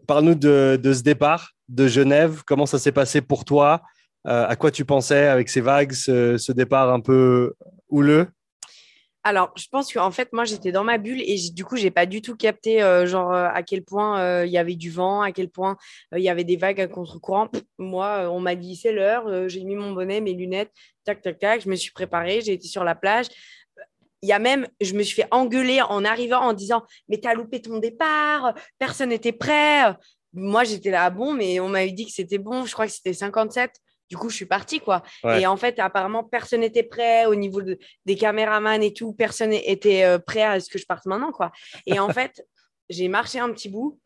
[0.07, 2.43] Parle-nous de, ce départ de Genève.
[2.45, 3.81] Comment ça s'est passé pour toi?
[4.27, 7.53] Euh, À quoi tu pensais avec ces vagues, ce départ un peu
[7.89, 8.27] houleux?
[9.25, 12.05] Alors, je pense qu'en fait, moi, j'étais dans ma bulle et du coup, j'ai pas
[12.05, 15.21] du tout capté euh, genre euh, à quel point euh, il y avait du vent,
[15.21, 15.77] à quel point
[16.13, 17.47] il y avait des vagues à contre-courant.
[17.77, 20.71] Moi, on m'a dit c'est l'heure, j'ai mis mon bonnet, mes lunettes,
[21.05, 23.27] tac, tac, tac, je me suis préparée, j'ai été sur la plage.
[24.21, 27.33] Il y a même, je me suis fait engueuler en arrivant en disant mais t'as
[27.33, 29.95] loupé ton départ, personne n'était prêt.
[30.33, 32.91] Moi, j'étais là, ah bon, mais on m'avait dit que c'était bon, je crois que
[32.91, 33.71] c'était 57.
[34.13, 35.01] Du coup, je suis partie, quoi.
[35.23, 37.63] Et en fait, apparemment, personne n'était prêt au niveau
[38.05, 39.11] des caméramans et tout.
[39.13, 41.51] Personne n'était euh, prêt à ce que je parte maintenant, quoi.
[41.87, 42.45] Et en fait,
[42.91, 43.99] j'ai marché un petit bout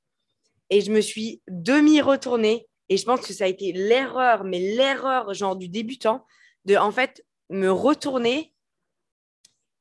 [0.70, 2.70] et je me suis demi-retournée.
[2.88, 6.26] Et je pense que ça a été l'erreur, mais l'erreur, genre, du débutant,
[6.64, 8.54] de, en fait, me retourner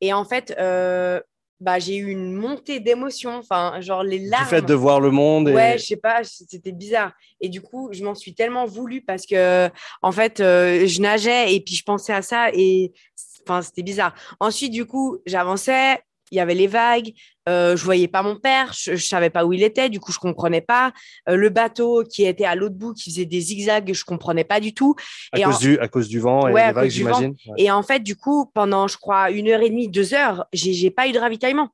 [0.00, 1.20] et en fait, euh,
[1.60, 4.44] bah, j'ai eu une montée d'émotions, enfin, genre les larmes.
[4.44, 5.48] Du fait de voir le monde.
[5.48, 7.12] Ouais, je sais pas, c'était bizarre.
[7.40, 9.68] Et du coup, je m'en suis tellement voulu parce que,
[10.02, 12.92] en fait, euh, je nageais et puis je pensais à ça et,
[13.42, 14.14] enfin, c'était bizarre.
[14.40, 15.98] Ensuite, du coup, j'avançais,
[16.30, 17.12] il y avait les vagues,
[17.48, 20.12] euh, je voyais pas mon père, je, ne savais pas où il était, du coup
[20.12, 20.92] je comprenais pas.
[21.28, 24.60] Euh, le bateau qui était à l'autre bout, qui faisait des zigzags, je comprenais pas
[24.60, 24.96] du tout.
[25.32, 27.34] À, cause, du, à cause du vent et des vagues, j'imagine.
[27.56, 30.90] Et en fait, du coup, pendant je crois une heure et demie, deux heures, j'ai
[30.90, 31.70] pas eu de ravitaillement.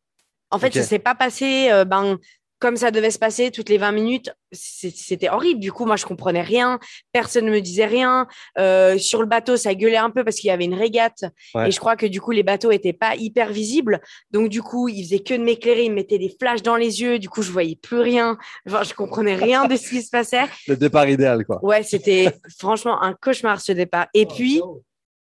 [0.52, 1.70] En fait, ça s'est pas passé.
[1.70, 2.18] Euh, ben,
[2.62, 5.58] comme ça devait se passer toutes les 20 minutes, c'était horrible.
[5.58, 6.78] Du coup, moi, je comprenais rien.
[7.10, 8.28] Personne ne me disait rien.
[8.56, 11.24] Euh, sur le bateau, ça gueulait un peu parce qu'il y avait une régate.
[11.66, 14.00] Et je crois que du coup, les bateaux étaient pas hyper visibles.
[14.30, 15.86] Donc, du coup, ils faisaient que de m'éclairer.
[15.86, 17.18] Ils mettaient des flashs dans les yeux.
[17.18, 18.38] Du coup, je voyais plus rien.
[18.68, 20.44] Enfin, je comprenais rien de ce qui se passait.
[20.68, 21.58] Le départ idéal, quoi.
[21.64, 24.06] Ouais, c'était franchement un cauchemar ce départ.
[24.14, 24.62] Et oh, puis,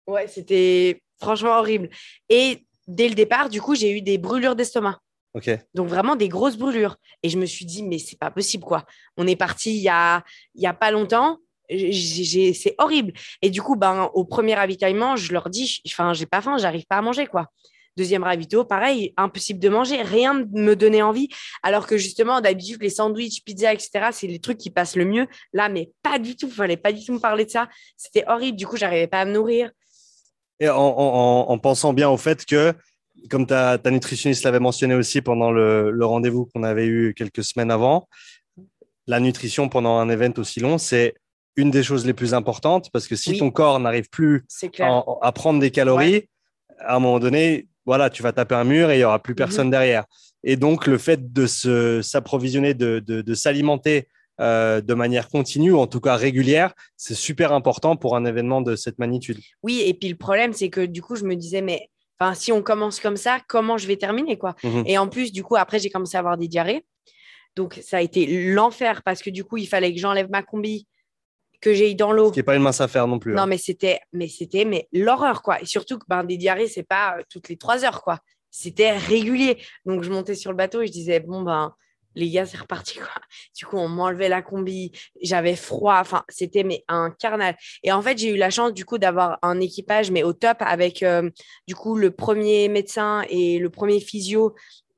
[0.06, 1.90] ouais, c'était franchement horrible.
[2.28, 5.00] Et dès le départ, du coup, j'ai eu des brûlures d'estomac.
[5.74, 6.96] Donc vraiment des grosses brûlures.
[7.22, 8.84] Et je me suis dit, mais c'est pas possible quoi.
[9.16, 10.22] On est parti il y a,
[10.54, 11.38] il y a pas longtemps.
[11.70, 13.12] C'est horrible.
[13.40, 16.84] Et du coup, ben, au premier ravitaillement, je leur dis, enfin, j'ai pas faim, j'arrive
[16.86, 17.46] pas à manger quoi.
[17.96, 21.28] Deuxième ravito, pareil, impossible de manger, rien ne me donnait envie.
[21.62, 25.26] Alors que justement, d'habitude, les sandwichs, pizza, etc., c'est les trucs qui passent le mieux.
[25.52, 26.46] Là, mais pas du tout.
[26.46, 27.68] Il fallait pas du tout me parler de ça.
[27.98, 28.56] C'était horrible.
[28.56, 29.70] Du coup, j'arrivais pas à me nourrir.
[30.58, 32.74] Et en pensant bien au fait que
[33.30, 38.08] comme ta, nutritionniste l'avait mentionné aussi pendant le, rendez-vous qu'on avait eu quelques semaines avant,
[39.06, 41.14] la nutrition pendant un événement aussi long, c'est
[41.56, 44.44] une des choses les plus importantes parce que si ton corps n'arrive plus
[44.80, 46.28] à, prendre des calories,
[46.78, 49.32] à un moment donné, voilà, tu vas taper un mur et il y aura plus
[49.32, 49.38] mhm.
[49.38, 50.04] personne derrière.
[50.44, 54.08] Et donc, le fait de s'approvisionner, de, s'alimenter
[54.40, 58.60] euh, de manière continue, ou en tout cas régulière, c'est super important pour un événement
[58.60, 59.38] de cette magnitude.
[59.62, 61.90] Oui, et puis le problème, c'est que du coup, je me disais, mais
[62.34, 64.54] si on commence comme ça, comment je vais terminer quoi?
[64.62, 64.84] Mhm.
[64.86, 66.84] Et en plus, du coup, après, j'ai commencé à avoir des diarrhées.
[67.56, 70.86] Donc, ça a été l'enfer parce que du coup, il fallait que j'enlève ma combi,
[71.60, 72.28] que j'ai dans l'eau.
[72.28, 73.34] Ce qui n'est pas une mince affaire non plus.
[73.34, 73.46] Non, hein.
[73.46, 75.60] mais c'était, mais c'était, mais l'horreur quoi.
[75.60, 78.18] Et surtout que ben, des diarrhées, c'est pas euh, toutes les trois heures quoi.
[78.50, 79.58] C'était régulier.
[79.86, 81.74] Donc, je montais sur le bateau et je disais bon ben
[82.14, 83.08] les gars, c'est reparti quoi.
[83.56, 87.56] Du coup, on m'enlevait la combi, j'avais froid, enfin, c'était mais un carnal.
[87.82, 90.58] Et en fait, j'ai eu la chance du coup d'avoir un équipage mais au top
[90.60, 91.30] avec euh,
[91.66, 94.54] du coup le premier médecin et le premier physio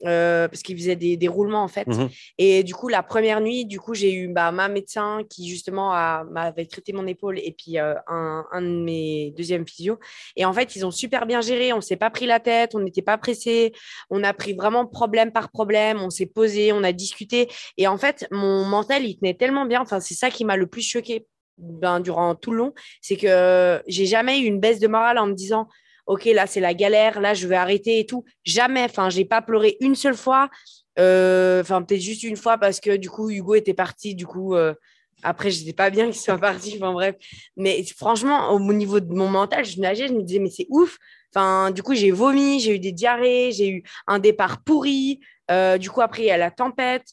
[0.06, 1.86] euh, parce qu'il faisait des, des, roulements en fait.
[1.86, 2.08] Mhm.
[2.38, 5.90] Et du coup, la première nuit, du coup, j'ai eu bah, ma médecin qui justement
[6.30, 9.98] m'avait traité mon épaule et puis euh, un, un, de mes deuxièmes physio.
[10.36, 11.72] Et en fait, ils ont super bien géré.
[11.72, 13.72] On s'est pas pris la tête, on n'était pas pressé.
[14.10, 16.00] On a pris vraiment problème par problème.
[16.00, 17.48] On s'est posé, on a discuté.
[17.78, 19.80] Et en fait, mon mental, il tenait tellement bien.
[19.80, 21.26] Enfin, c'est ça qui m'a le plus choqué
[21.58, 22.74] ben, durant tout le long.
[23.00, 25.68] C'est que j'ai jamais eu une baisse de morale en me disant
[26.06, 28.24] ok, là, c'est la galère, là, je vais arrêter et tout.
[28.44, 28.84] Jamais.
[28.84, 30.50] Enfin, j'ai pas pleuré une seule fois.
[30.98, 34.14] Euh, enfin, peut-être juste une fois parce que du coup, Hugo était parti.
[34.14, 34.74] Du coup, euh,
[35.22, 36.74] après, je n'étais pas bien qu'il soit parti.
[36.76, 37.16] Enfin, bref.
[37.56, 40.98] Mais franchement, au niveau de mon mental, je nageais, je me disais, mais c'est ouf.
[41.34, 45.20] Enfin, du coup, j'ai vomi, j'ai eu des diarrhées, j'ai eu un départ pourri.
[45.50, 47.06] Euh, du coup, après, il y a la tempête.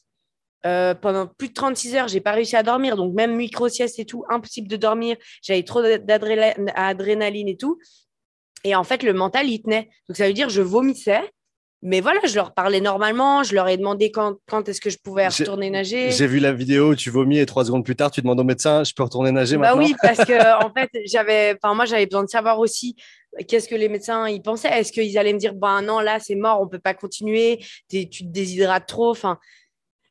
[0.62, 2.96] pendant plus de 36 heures, j'ai pas réussi à dormir.
[2.96, 5.16] Donc, même micro-sieste et tout, impossible de dormir.
[5.42, 7.78] J'avais trop d'adrénaline et tout.
[8.64, 9.88] Et en fait, le mental, il tenait.
[10.08, 11.22] Donc, ça veut dire je vomissais.
[11.84, 13.42] Mais voilà, je leur parlais normalement.
[13.42, 16.12] Je leur ai demandé quand, quand est-ce que je pouvais retourner nager.
[16.12, 18.44] J'ai vu la vidéo où tu vomis et trois secondes plus tard, tu demandes au
[18.44, 21.84] médecin, je peux retourner nager bah maintenant oui, parce que en fait, j'avais, enfin moi,
[21.84, 22.94] j'avais besoin de savoir aussi
[23.48, 24.68] qu'est-ce que les médecins ils pensaient.
[24.68, 27.58] Est-ce qu'ils allaient me dire, ben non, là, c'est mort, on peut pas continuer,
[27.90, 29.10] tu te déshydrates trop.
[29.10, 29.40] Enfin,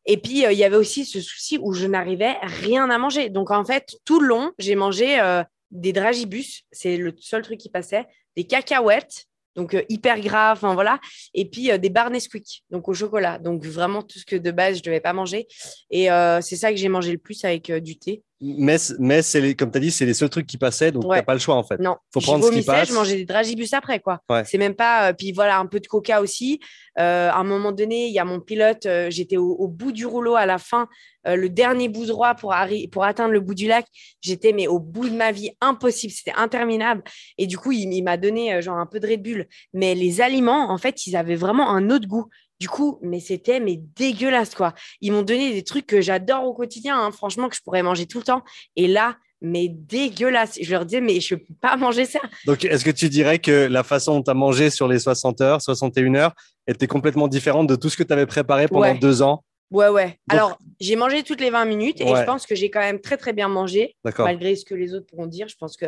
[0.06, 3.30] et puis, euh, il y avait aussi ce souci où je n'arrivais rien à manger.
[3.30, 6.64] Donc, en fait, tout le long, j'ai mangé euh, des dragibus.
[6.72, 8.06] C'est le seul truc qui passait
[8.36, 11.00] des cacahuètes, donc euh, hyper grave, enfin voilà,
[11.34, 13.38] et puis euh, des barres Nesquik, donc au chocolat.
[13.40, 15.48] Donc vraiment tout ce que de base je ne devais pas manger.
[15.90, 18.24] Et euh, c'est ça que j'ai mangé le plus avec du thé.
[18.42, 21.10] Mais, mais c'est comme tu as dit, c'est les seuls trucs qui passaient, donc tu
[21.10, 21.80] n'as pas le choix en fait.
[21.80, 22.90] Non, faut prendre ce qui passe.
[22.90, 24.20] Je mangeais des dragibus après, quoi.
[24.30, 24.44] Ouais.
[24.46, 25.14] C'est même pas.
[25.14, 26.60] puis voilà, un peu de coca aussi.
[26.96, 30.36] à un moment donné, il y a mon pilote, j'étais au, au, bout du rouleau
[30.36, 30.88] à la fin,
[31.26, 32.56] le dernier bout droit pour,
[32.92, 33.86] pour atteindre le bout du lac.
[34.22, 37.04] J'étais mais au bout de ma vie, impossible, c'était interminable.
[37.38, 39.48] Et du coup, il, il m'a donné genre un peu de Red Bull.
[39.74, 42.28] Mais les aliments, en fait, ils avaient vraiment un autre goût.
[42.62, 44.76] Du coup, mais c'était mais dégueulasse quoi.
[45.02, 48.06] Ils m'ont donné des trucs que j'adore au quotidien, hein, franchement que je pourrais manger
[48.06, 48.44] tout le temps.
[48.76, 50.60] Et là, mais dégueulasse.
[50.62, 52.20] Je leur disais mais je peux pas manger ça.
[52.46, 55.42] Donc, est-ce que tu dirais que la façon dont tu as mangé sur les 60
[55.42, 56.34] heures, 61 heures,
[56.68, 59.00] était complètement différente de tout ce que tu avais préparé pendant ouais.
[59.00, 59.44] deux ans?
[59.72, 60.06] Ouais, ouais.
[60.06, 60.38] Donc...
[60.38, 62.20] Alors, j'ai mangé toutes les 20 minutes et Ouais.
[62.20, 64.26] je pense que j'ai quand même très, très bien mangé, D'accord.
[64.26, 65.48] malgré ce que les autres pourront dire.
[65.48, 65.88] Je pense que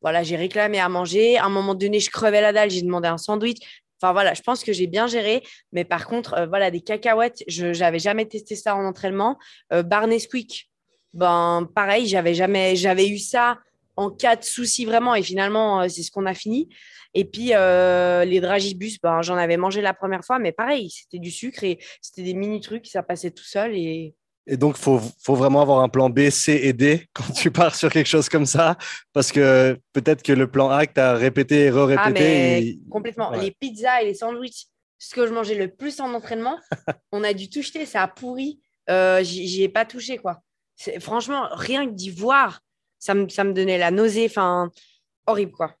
[0.00, 1.38] voilà, j'ai réclamé à manger.
[1.38, 3.56] À un moment donné, je crevais la dalle, j'ai demandé un sandwich.
[4.12, 5.42] Voilà, je pense que j'ai bien géré.
[5.72, 9.38] Mais par contre, euh, voilà, des cacahuètes, je n'avais jamais testé ça en entraînement.
[9.72, 10.70] Euh, bar Nesquik,
[11.12, 13.58] ben pareil, j'avais jamais, j'avais eu ça
[13.96, 15.14] en cas de souci vraiment.
[15.14, 16.68] Et finalement, euh, c'est ce qu'on a fini.
[17.14, 21.20] Et puis euh, les dragibus, ben, j'en avais mangé la première fois, mais pareil, c'était
[21.20, 24.14] du sucre et c'était des mini trucs, ça passait tout seul et
[24.46, 27.74] Et donc, faut, faut vraiment avoir un plan B, C et D quand tu pars
[27.74, 28.76] sur quelque chose comme ça,
[29.12, 32.02] parce que peut-être que le plan A que tu as répété et re-répété.
[32.06, 33.30] Ah, mais il- complètement.
[33.30, 33.40] Ouais.
[33.40, 34.66] Les pizzas et les sandwichs,
[34.98, 36.58] ce que je mangeais le plus en entraînement,
[37.12, 38.60] on a dû tout jeter, ça a pourri.
[38.90, 40.40] Euh, J'y ai pas touché, quoi.
[41.00, 42.60] Franchement, rien que d'y voir,
[42.98, 44.70] ça me, ça me donnait la nausée, enfin,
[45.26, 45.74] horrible, quoi.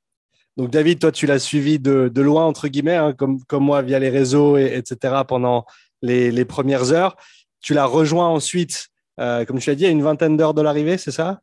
[0.56, 3.82] Donc, David, toi, tu l'as suivi de, de loin, entre guillemets, hein, comme, comme moi,
[3.82, 5.66] via les réseaux, et, etc., pendant
[6.00, 7.16] les, les premières heures.
[7.64, 10.98] Tu l'as rejoint ensuite, euh, comme tu l'as dit, à une vingtaine d'heures de l'arrivée,
[10.98, 11.40] c'est ça?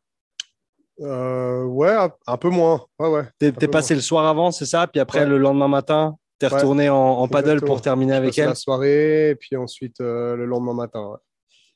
[1.00, 1.94] Euh, ouais,
[2.26, 2.84] un, peu moins.
[2.98, 3.24] Ouais, ouais.
[3.38, 4.86] T'es t'es passé le soir avant, c'est ça?
[4.86, 5.26] Puis après, Ouais.
[5.26, 7.74] le lendemain matin, t'es retourné en, en paddle Exactement.
[7.74, 8.48] pour terminer Je avec elle.
[8.50, 11.02] la soirée, et puis ensuite euh, le lendemain matin.
[11.08, 11.18] ouais.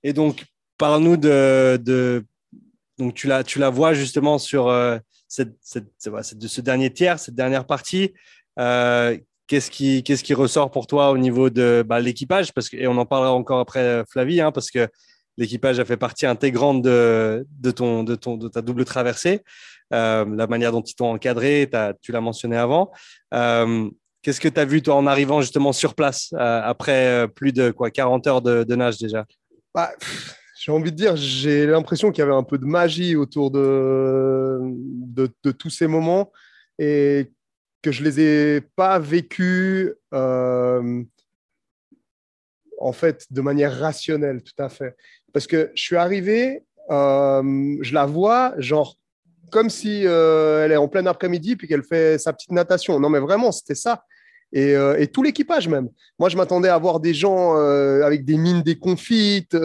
[0.04, 0.44] Et donc,
[0.78, 2.24] parle-nous de, de.
[2.98, 4.70] Donc, tu la, tu la vois justement sur
[5.26, 8.14] cette, cette- ce dernier tiers, cette dernière partie.
[8.58, 12.50] Euh, Qu'est-ce qui, ressort pour toi au niveau de bah, l'équipage?
[12.72, 14.88] Et on en parlera encore après, euh, Flavie, hein, parce que
[15.36, 17.46] l'équipage a fait partie intégrante de,
[18.52, 19.42] ta double traversée.
[19.92, 21.70] Euh, la manière dont ils t'ont encadré,
[22.02, 22.90] tu l'as mentionné avant.
[23.34, 23.88] Euh,
[24.22, 27.92] Qu'est-ce que tu as vu, toi, en arrivant justement sur place, après plus de quoi,
[27.92, 29.24] 40 heures de, nage déjà?
[29.72, 29.92] Bah,
[30.58, 34.58] j'ai envie de dire, j'ai l'impression qu'il y avait un peu de magie autour de,
[34.62, 36.32] de, de tous ces moments
[36.80, 37.30] et
[37.82, 41.02] que je les ai pas vécus euh,
[42.78, 44.96] en fait de manière rationnelle, tout à fait.
[45.32, 48.96] Parce que je suis arrivé, euh, je la vois, genre
[49.52, 52.98] comme si euh, elle est en plein après-midi puis qu'elle fait sa petite natation.
[52.98, 54.04] Non, mais vraiment, c'était ça.
[54.52, 55.88] Et, et tout l'équipage même.
[56.18, 59.56] Moi, je m'attendais à voir des gens avec des mines déconfites,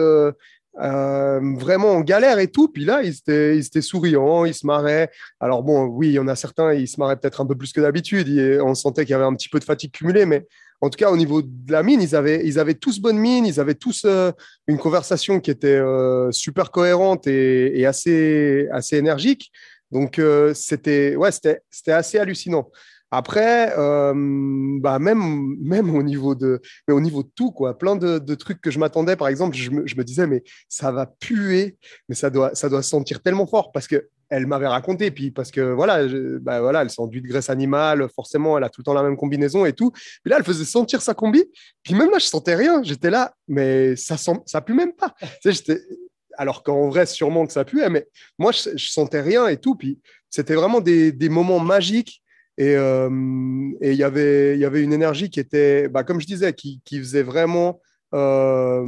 [0.80, 2.68] euh, vraiment en galère et tout.
[2.68, 5.10] Puis là, ils étaient, ils étaient souriants, ils se marraient.
[5.40, 7.72] Alors bon, oui, il y en a certains, ils se marraient peut-être un peu plus
[7.72, 8.28] que d'habitude.
[8.62, 10.46] On sentait qu'il y avait un petit peu de fatigue cumulée, mais
[10.80, 13.46] en tout cas, au niveau de la mine, ils avaient, ils avaient tous bonne mine,
[13.46, 14.32] ils avaient tous euh,
[14.66, 19.52] une conversation qui était euh, super cohérente et, et, assez, assez énergique.
[19.92, 20.18] Donc,
[20.54, 22.70] c'était ouais, c'était assez hallucinant.
[23.14, 24.14] Après, euh,
[24.80, 28.62] bah même, même au niveau de, mais au niveau de tout, quoi, plein de, trucs
[28.62, 29.16] que je m'attendais.
[29.16, 31.76] Par exemple, je me, disais, mais ça va puer,
[32.08, 35.50] mais ça doit, ça doit sentir tellement fort parce que elle m'avait raconté, puis parce
[35.50, 36.06] que voilà,
[36.40, 39.18] bah voilà, elle s'enduit de graisse animale, forcément, elle a tout le temps la même
[39.18, 39.90] combinaison et tout.
[39.90, 41.44] Puis là, elle faisait sentir sa combi,
[41.82, 42.82] puis même là, je sentais rien.
[42.82, 45.14] J'étais là, mais ça sent, ça pue même pas.
[45.42, 45.82] tu sais,
[46.38, 49.74] alors qu'en vrai, sûrement que ça puait, mais moi, je, je sentais rien et tout.
[49.74, 52.21] Puis c'était vraiment des, des moments magiques
[52.60, 57.22] euh, et il y avait, une énergie qui était, bah, comme je disais, qui, faisait
[57.22, 57.80] vraiment
[58.14, 58.84] euh,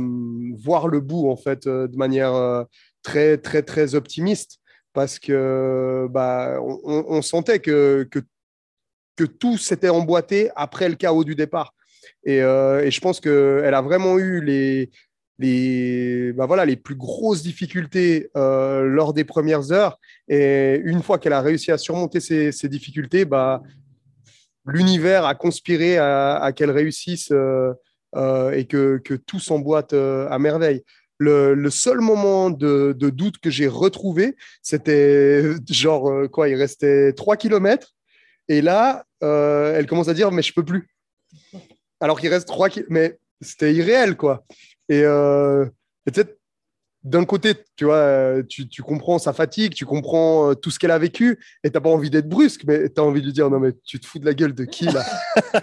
[0.57, 2.67] voir le bout, en fait, euh, de manière
[3.03, 4.59] très, très, très optimiste.
[4.93, 8.09] Parce que bah, on, sentait que,
[9.41, 11.75] tout s'était emboîté après le chaos du départ.
[12.25, 14.91] Et je pense qu'elle a vraiment eu les,
[15.39, 19.99] les, bah voilà, les plus grosses difficultés euh, lors des premières heures.
[20.29, 23.63] Et une fois qu'elle a réussi à surmonter ces, difficultés, bah,
[24.67, 27.73] l'univers a conspiré à, qu'elle réussisse euh,
[28.17, 30.83] euh, et que, que, tout s'emboîte à merveille.
[31.19, 37.13] Le, le, seul moment de, de doute que j'ai retrouvé, c'était genre, quoi, il restait
[37.13, 37.93] 3 km.
[38.49, 40.89] Et là, elle commence à dire, mais je peux plus.
[42.01, 42.89] Alors qu'il reste 3 km.
[42.91, 44.45] Mais c'était irréel, quoi.
[44.89, 45.67] Et, euh,
[46.05, 46.39] peut-être
[47.03, 50.79] d'un côté, tu vois, euh, tu, tu, comprends sa fatigue, tu comprends euh, tout ce
[50.79, 53.33] qu'elle a vécu, et t'as pas envie d'être brusque, mais tu as envie de lui
[53.33, 55.05] dire non mais tu te fous de la gueule de qui là?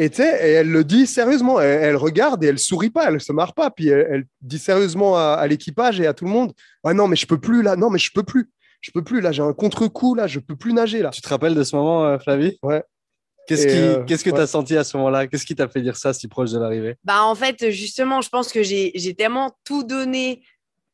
[0.00, 3.52] Et et elle le dit sérieusement, elle, regarde et elle sourit pas, elle se marre
[3.52, 6.52] pas, puis elle, dit sérieusement à, l'équipage et à tout le monde,
[6.84, 8.48] ah non mais je peux plus là, non mais je peux plus,
[8.80, 11.10] je peux plus là, j'ai un contre-coup là, je peux plus nager là.
[11.10, 12.60] Tu te rappelles de ce moment, Flavie?
[12.62, 12.84] Ouais.
[13.48, 15.26] Qu'est-ce, qu'est-ce que tu as senti à ce moment-là?
[15.26, 16.96] Qu'est-ce qui t'a fait dire ça si proche de l'arrivée?
[17.02, 20.42] Bah, En fait, justement, je pense que j'ai, tellement tout donné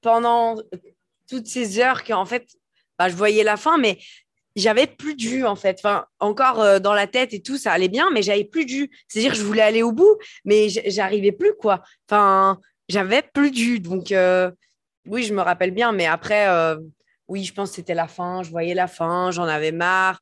[0.01, 0.55] pendant
[1.29, 2.47] toutes ces heures qu'en fait,
[2.97, 3.99] bah, je voyais la fin, mais
[4.55, 5.81] j'avais plus de jus en fait.
[5.81, 8.71] Enfin, encore euh, dans la tête et tout, ça allait bien, mais j'avais plus de
[8.71, 8.91] jus.
[9.09, 11.83] C'est-à-dire que je voulais aller au bout, mais j'arrivais plus quoi.
[12.09, 13.81] Enfin, j'avais plus de jus.
[13.81, 14.53] Donc, euh,
[15.07, 16.77] oui, je me rappelle bien, mais après, euh,
[17.27, 18.45] oui, je pense que c'était la fin.
[18.45, 20.21] Je voyais la fin, j'en avais marre.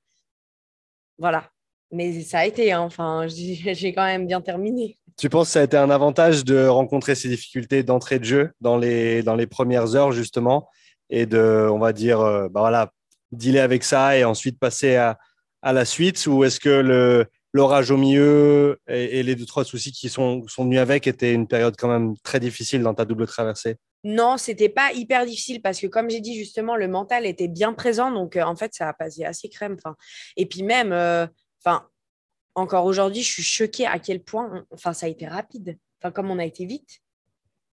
[1.19, 1.53] Voilà
[1.93, 2.81] mais ça a été, hein.
[2.81, 4.99] enfin, j'ai quand même bien terminé.
[5.19, 8.51] Tu penses que ça a été un avantage de rencontrer ces difficultés d'entrée de jeu
[8.61, 10.69] dans les, dans les premières heures, justement,
[11.11, 12.91] et de, on va dire, euh, bah voilà,
[13.31, 15.19] dealer avec ça et ensuite passer à,
[15.61, 16.27] à la suite?
[16.27, 20.81] Ou est-ce que l'orage au milieu et, les deux, trois soucis qui sont, sont venus
[20.81, 23.77] avec étaient une période quand même très difficile dans ta double traversée?
[24.05, 27.73] Non, c'était pas hyper difficile parce que, comme j'ai dit justement, le mental était bien
[27.73, 28.11] présent.
[28.11, 29.77] Donc, euh, en fait, ça a passé assez crème.
[29.79, 29.95] Enfin,
[30.37, 31.27] et puis même, euh,
[31.65, 31.89] Enfin,
[32.55, 35.79] encore aujourd'hui, je suis choquée à quel point, enfin, ça a été rapide.
[36.01, 37.01] Enfin, comme on a été vite.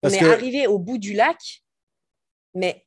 [0.03, 1.63] on est arrivé au bout du lac,
[2.55, 2.85] mais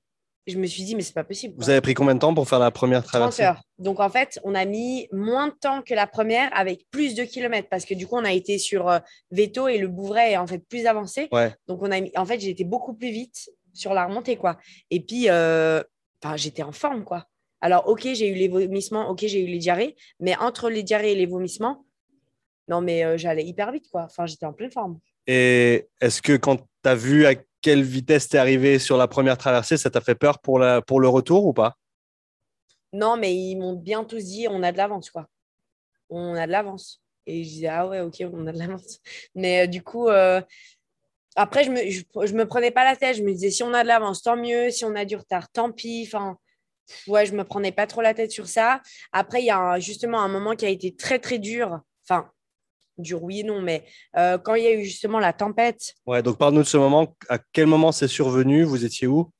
[0.47, 1.53] je me suis dit, mais c'est pas possible.
[1.57, 3.43] Vous avez pris combien de temps pour faire la première traversée?
[3.43, 3.63] 30 heures.
[3.77, 7.23] Donc, en fait, on a mis moins de temps que la première avec plus de
[7.23, 8.99] kilomètres parce que du coup, on a été sur euh,
[9.31, 11.29] Veto et le Bouvray est en fait plus avancé.
[11.67, 12.11] Donc, on a mis...
[12.15, 14.57] en fait, j'ai été beaucoup plus vite sur la remontée, quoi.
[14.89, 15.83] Et puis, euh...
[16.35, 17.27] j'étais en forme, quoi.
[17.61, 21.11] Alors, ok, j'ai eu les vomissements, ok, j'ai eu les diarrhées, mais entre les diarrhées
[21.11, 21.85] et les vomissements,
[22.67, 24.03] non, mais euh, j'allais hyper vite, quoi.
[24.03, 24.99] Enfin, j'étais en pleine forme.
[25.27, 29.07] Et est-ce que quand tu as vu à quelle vitesse tu es arrivé sur la
[29.07, 31.75] première traversée, ça t'a fait peur pour, la, pour le retour ou pas?
[32.93, 35.27] Non, mais ils m'ont bien tous dit on a de l'avance, quoi.
[36.09, 37.01] On a de l'avance.
[37.25, 38.99] Et je disais, ah ouais, ok, on a de l'avance.
[39.35, 40.41] Mais euh, du coup, euh,
[41.35, 43.17] après, je me, je, me prenais pas la tête.
[43.17, 44.69] Je me disais, si on a de l'avance, tant mieux.
[44.71, 46.03] Si on a du retard, tant pis.
[46.07, 46.37] Enfin,
[47.07, 48.81] ouais, je me prenais pas trop la tête sur ça.
[49.11, 51.79] Après, il y a justement un moment qui a été très, très dur.
[52.07, 52.29] Enfin,
[52.97, 53.85] dur, oui et non, mais
[54.17, 55.93] euh, quand il y a eu justement la tempête.
[56.05, 57.15] Ouais, donc parle-nous de ce moment.
[57.29, 58.63] À quel moment c'est survenu?
[58.63, 59.31] Vous étiez où?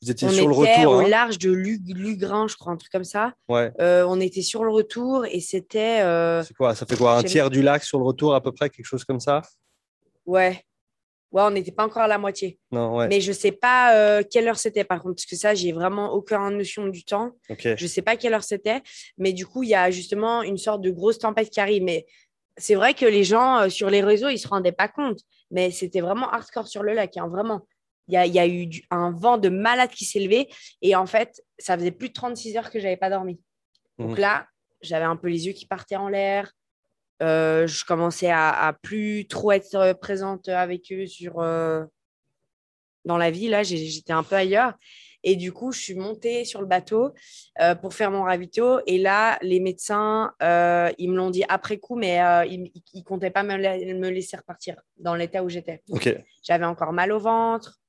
[0.00, 1.08] Vous étiez sur le retour au hein?
[1.08, 3.34] large de Lugrin, je crois, un truc comme ça.
[3.48, 3.72] Ouais.
[3.80, 6.02] Euh, on était sur le retour et c'était.
[6.02, 6.76] Euh, c'est quoi?
[6.76, 7.16] Ça fait quoi?
[7.16, 9.42] Un tiers du lac sur le retour, à peu près, quelque chose comme ça?
[10.24, 10.62] Ouais.
[11.30, 12.58] Ouais, on n'était pas encore à la moitié.
[12.70, 13.08] Non, ouais.
[13.08, 15.72] Mais je ne sais pas euh, quelle heure c'était, par contre, parce que ça, j'ai
[15.72, 17.32] vraiment aucune notion du temps.
[17.48, 18.82] Je ne sais pas quelle heure c'était.
[19.18, 21.82] Mais du coup, il y a justement une sorte de grosse tempête qui arrive.
[21.82, 22.06] Mais
[22.56, 25.20] c'est vrai que les gens euh, sur les réseaux, ils ne se rendaient pas compte.
[25.50, 27.66] Mais c'était vraiment hardcore sur le lac, hein, vraiment.
[28.08, 30.48] Il y a, y a, eu un vent de malade qui s'est levé.
[30.80, 33.38] Et en fait, ça faisait plus de 36 heures que je n'avais pas dormi.
[33.98, 34.20] Donc mmh.
[34.20, 34.46] là,
[34.80, 36.50] j'avais un peu les yeux qui partaient en l'air.
[37.22, 41.40] Euh, je commençais à, à, plus trop être présente avec eux sur.
[41.40, 41.84] Euh,
[43.08, 43.48] dans la vie.
[43.48, 44.74] Là, j'étais un peu ailleurs.
[45.24, 47.12] Et du coup, je suis montée sur le bateau
[47.60, 48.78] euh, pour faire mon ravito.
[48.86, 53.02] Et là, les médecins, euh, ils me l'ont dit après coup, mais euh, ils ne
[53.02, 55.82] comptaient pas me, me, laisser repartir dans l'état où j'étais.
[56.42, 57.80] J'avais encore mal au ventre.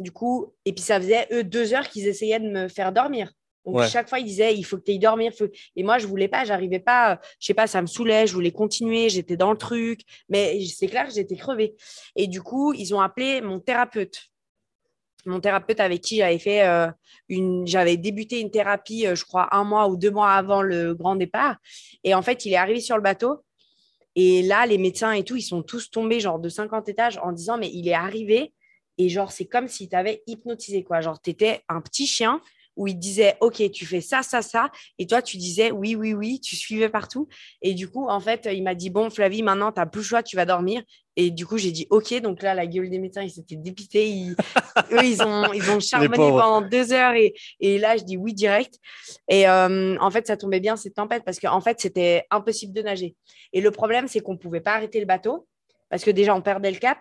[0.00, 3.30] Du coup, et puis ça faisait, eux, deux heures qu'ils essayaient de me faire dormir.
[3.64, 5.32] Donc, chaque fois, ils disaient, il faut que tu ailles dormir.
[5.76, 8.52] Et moi, je voulais pas, j'arrivais pas, je sais pas, ça me saoulait, je voulais
[8.52, 10.00] continuer, j'étais dans le truc.
[10.28, 11.74] Mais c'est clair que j'étais crevée.
[12.14, 14.30] Et du coup, ils ont appelé mon thérapeute
[15.26, 16.88] mon thérapeute avec qui j'avais fait euh,
[17.28, 20.94] une, j'avais débuté une thérapie, euh, je crois, un mois ou deux mois avant le
[20.94, 21.56] grand départ.
[22.02, 23.42] Et en fait, il est arrivé sur le bateau.
[24.16, 27.32] Et là, les médecins et tout, ils sont tous tombés, genre de 50 étages, en
[27.32, 28.52] disant, mais il est arrivé.
[28.96, 31.00] Et genre, c'est comme si tu avais hypnotisé, quoi.
[31.00, 32.40] Genre, tu étais un petit chien
[32.76, 34.70] où il disait OK, tu fais ça, ça, ça.
[34.98, 37.28] Et toi, tu disais oui, oui, oui, tu suivais partout.
[37.62, 40.06] Et du coup, en fait, il m'a dit Bon, Flavie, maintenant, tu n'as plus le
[40.06, 40.82] choix, tu vas dormir.
[41.16, 42.12] Et du coup, j'ai dit OK.
[42.20, 44.08] Donc là, la gueule des médecins, ils s'étaient dépités.
[44.08, 44.36] Ils,
[44.92, 47.14] eux, ils ont, ils ont charbonné pendant deux heures.
[47.14, 48.74] Et, et, là, je dis oui direct.
[49.28, 52.82] Et euh, en fait, ça tombait bien cette tempête parce qu'en fait, c'était impossible de
[52.82, 53.14] nager.
[53.52, 55.46] Et le problème, c'est qu'on ne pouvait pas arrêter le bateau
[55.90, 56.98] parce que déjà, on perdait le cap.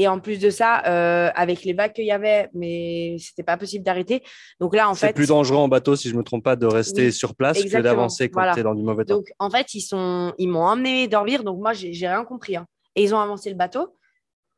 [0.00, 3.58] Et en plus de ça, euh, avec les vagues qu'il y avait, mais c'était pas
[3.58, 4.22] possible d'arrêter.
[4.58, 5.08] Donc là, en fait.
[5.08, 7.80] C'est plus dangereux en bateau, si je me trompe pas, de rester sur place que
[7.82, 9.16] d'avancer quand tu es dans du mauvais temps.
[9.16, 11.44] Donc en fait, ils sont, ils m'ont emmené dormir.
[11.44, 12.56] Donc moi, j'ai rien compris.
[12.56, 12.64] Hein.
[12.96, 13.94] Et ils ont avancé le bateau.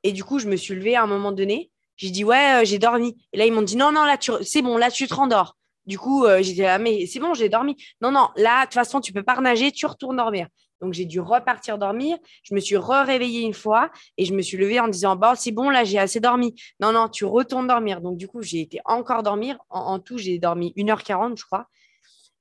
[0.04, 1.72] Et du coup, je me suis levée à un moment donné.
[1.96, 3.16] J'ai dit ouais, euh, j'ai dormi.
[3.32, 4.30] Et là, ils m'ont dit non, non, là, tu...
[4.42, 5.56] c'est bon, là, tu te rendors.
[5.86, 7.74] Du coup, euh, j'ai dit ah, mais c'est bon, j'ai dormi.
[8.00, 10.46] Non, non, là, de toute façon, tu peux pas nager, tu retournes dormir.
[10.82, 12.18] Donc, j'ai dû repartir dormir.
[12.42, 15.52] Je me suis re-réveillée une fois et je me suis levée en disant Bon, c'est
[15.52, 16.54] bon, là, j'ai assez dormi.
[16.80, 18.00] Non, non, tu retournes dormir.
[18.00, 19.58] Donc, du coup, j'ai été encore dormir.
[19.70, 21.68] En, tout, j'ai dormi 1h40, je crois.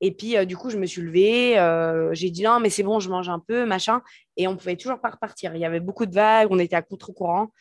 [0.01, 1.59] Et puis, euh, du coup, je me suis levée.
[1.59, 4.01] Euh, j'ai dit Non, mais c'est bon, je mange un peu, machin.
[4.37, 5.55] Et on pouvait toujours pas repartir.
[5.55, 6.47] Il y avait beaucoup de vagues.
[6.49, 7.53] On était à contre-courant.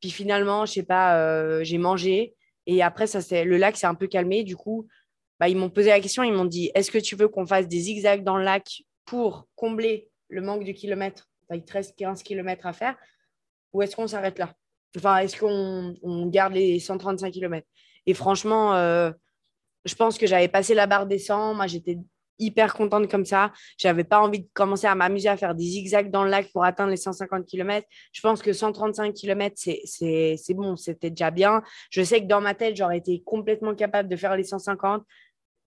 [0.00, 2.34] Puis finalement, je sais pas, euh, j'ai mangé.
[2.66, 4.44] Et après, ça, le lac s'est un peu calmé.
[4.44, 4.86] Du coup,
[5.40, 6.22] bah, ils m'ont posé la question.
[6.22, 9.48] Ils m'ont dit Est-ce que tu veux qu'on fasse des zigzags dans le lac pour
[9.56, 12.96] combler le manque de kilomètres, il te reste 15 kilomètres à faire,
[13.72, 14.54] ou est-ce qu'on s'arrête là?
[14.96, 17.68] Enfin, est-ce qu'on garde les 135 kilomètres?
[18.06, 19.10] Et franchement, euh,
[19.84, 21.54] je pense que j'avais passé la barre des 100.
[21.54, 21.98] Moi, j'étais
[22.38, 23.52] hyper contente comme ça.
[23.76, 26.64] J'avais pas envie de commencer à m'amuser à faire des zigzags dans le lac pour
[26.64, 27.86] atteindre les 150 km.
[28.12, 31.62] Je pense que 135 km, c'est bon, c'était déjà bien.
[31.90, 35.02] Je sais que dans ma tête, j'aurais été complètement capable de faire les 150.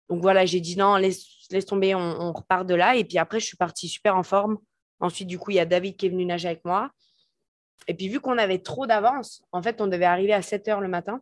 [0.09, 2.95] Donc voilà, j'ai dit non, laisse, laisse tomber, on, repart de là.
[2.95, 4.57] Et puis après, je suis partie super en forme.
[4.99, 6.91] Ensuite, du coup, il y a David qui est venu nager avec moi.
[7.87, 10.81] Et puis, vu qu'on avait trop d'avance, en fait, on devait arriver à 7 heures
[10.81, 11.21] le matin.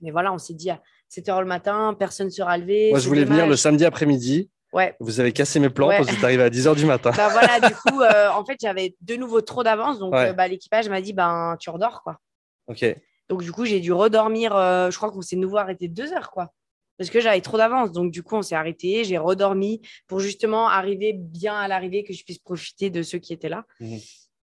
[0.00, 2.90] Mais voilà, on s'est dit à 7 heures le matin, personne ne sera levé.
[2.90, 4.50] Moi, je voulais venir le samedi après-midi.
[4.72, 4.94] Ouais.
[5.00, 7.10] Vous avez cassé mes plans parce que vous arrivé à 10 heures du matin.
[7.16, 9.98] bah voilà, du coup, euh, en fait, j'avais de nouveau trop d'avance.
[9.98, 12.18] Donc, euh, bah, l'équipage m'a dit, ben, tu redors, quoi.
[12.66, 12.84] OK.
[13.28, 14.54] Donc, du coup, j'ai dû redormir.
[14.54, 16.52] Euh, je crois qu'on s'est nouveau arrêté deux heures, quoi
[16.98, 17.92] parce que j'avais trop d'avance.
[17.92, 19.04] Donc, du coup, on s'est arrêté.
[19.04, 23.32] J'ai redormi pour justement arriver bien à l'arrivée, que je puisse profiter de ceux qui
[23.32, 23.64] étaient là.
[23.80, 23.98] Mhm.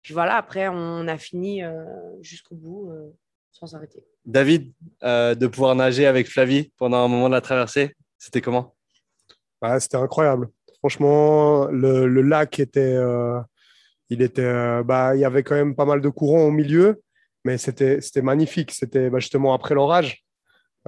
[0.02, 1.84] Puis voilà, après, on a fini euh,
[2.20, 3.08] jusqu'au bout euh,
[3.52, 4.04] sans s'arrêter.
[4.26, 4.72] David,
[5.02, 8.74] euh, de pouvoir nager avec Flavie pendant un moment de la traversée, c'était comment?
[9.78, 10.48] C'était incroyable.
[10.80, 12.96] Franchement, le, lac était.
[14.10, 17.00] il, était bah, il y avait quand même pas mal de courant au milieu,
[17.44, 18.72] mais c'était magnifique.
[18.72, 20.24] C'était bah, justement après l'orage.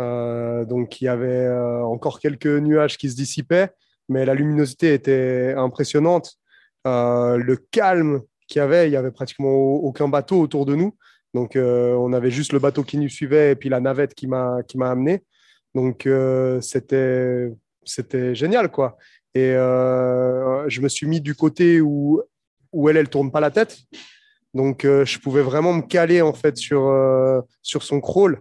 [0.00, 3.70] Euh, donc il y avait euh, encore quelques nuages qui se dissipaient,
[4.08, 6.34] mais la luminosité était impressionnante.
[6.86, 10.96] Euh, le calme qu'il y avait, il y avait pratiquement aucun bateau autour de nous.
[11.32, 14.62] Donc on avait juste le bateau qui nous suivait et puis la navette qui m'a
[14.80, 15.24] amené.
[15.74, 16.08] Donc
[16.60, 17.52] c'était
[17.84, 18.96] c'était génial quoi.
[19.34, 22.22] Et je me suis mis du côté où
[22.70, 23.78] où elle elle tourne pas la tête.
[24.54, 26.88] Donc, je pouvais vraiment me caler en fait sur,
[27.62, 28.40] sur son crawl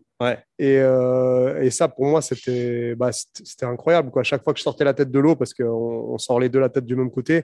[0.59, 3.09] et, euh, et, ça, pour moi, c'était bah,
[3.61, 4.11] incroyable.
[4.11, 4.23] Quoi.
[4.23, 6.59] Chaque fois que je sortais la tête de l'eau, parce qu'on on sort les deux
[6.59, 7.43] la tête du même côté,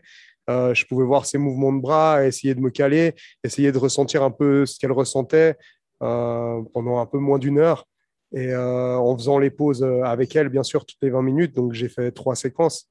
[0.49, 4.23] euh, je pouvais voir ses mouvements de bras, essayer de me caler, essayer de ressentir
[4.23, 5.55] un peu ce qu'elle ressentait
[6.01, 7.85] euh, pendant un peu moins d'une heure.
[8.31, 11.55] Et en faisant les pauses avec elle, bien sûr, toutes les 20 minutes.
[11.55, 12.87] Donc, j'ai fait trois séquences.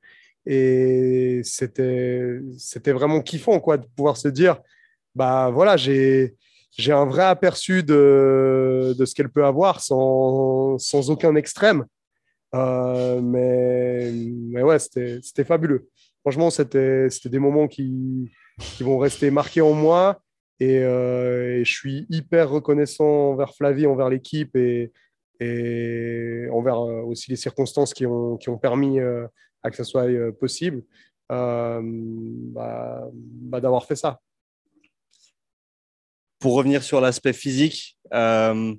[0.47, 2.43] Et c'était
[2.87, 4.61] vraiment kiffant quoi, de pouvoir se dire,
[5.19, 6.37] bah voilà, j'ai
[6.79, 11.85] j'ai un vrai aperçu de, de ce qu'elle peut avoir sans, sans aucun extrême.
[12.55, 15.89] Euh, mais, mais ouais, c'était fabuleux.
[16.21, 20.21] Franchement, c'était des moments qui, qui vont rester marqués en moi.
[20.61, 24.93] Et, euh, et, je suis hyper reconnaissant envers Flavie, envers l'équipe et,
[25.41, 30.07] et envers euh, aussi les circonstances qui ont, qui ont permis à que ça soit
[30.39, 30.85] possible
[31.29, 34.21] bah, bah, d'avoir fait ça
[36.39, 38.75] pour revenir sur l'aspect physique, euh,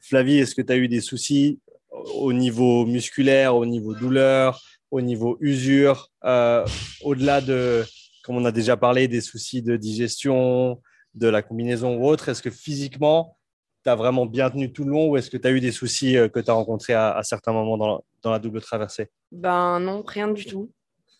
[0.00, 5.00] Flavie, est-ce que tu as eu des soucis au niveau musculaire, au niveau douleur, au
[5.00, 6.66] niveau usure, euh,
[7.02, 7.84] au-delà de,
[8.24, 10.80] comme on a déjà parlé, des soucis de digestion,
[11.14, 13.36] de la combinaison ou autre Est-ce que physiquement,
[13.84, 15.72] tu as vraiment bien tenu tout le long ou est-ce que tu as eu des
[15.72, 19.10] soucis euh, que tu as rencontrés à, certains moments dans, dans la double traversée?
[19.30, 20.70] Ben non, rien du tout.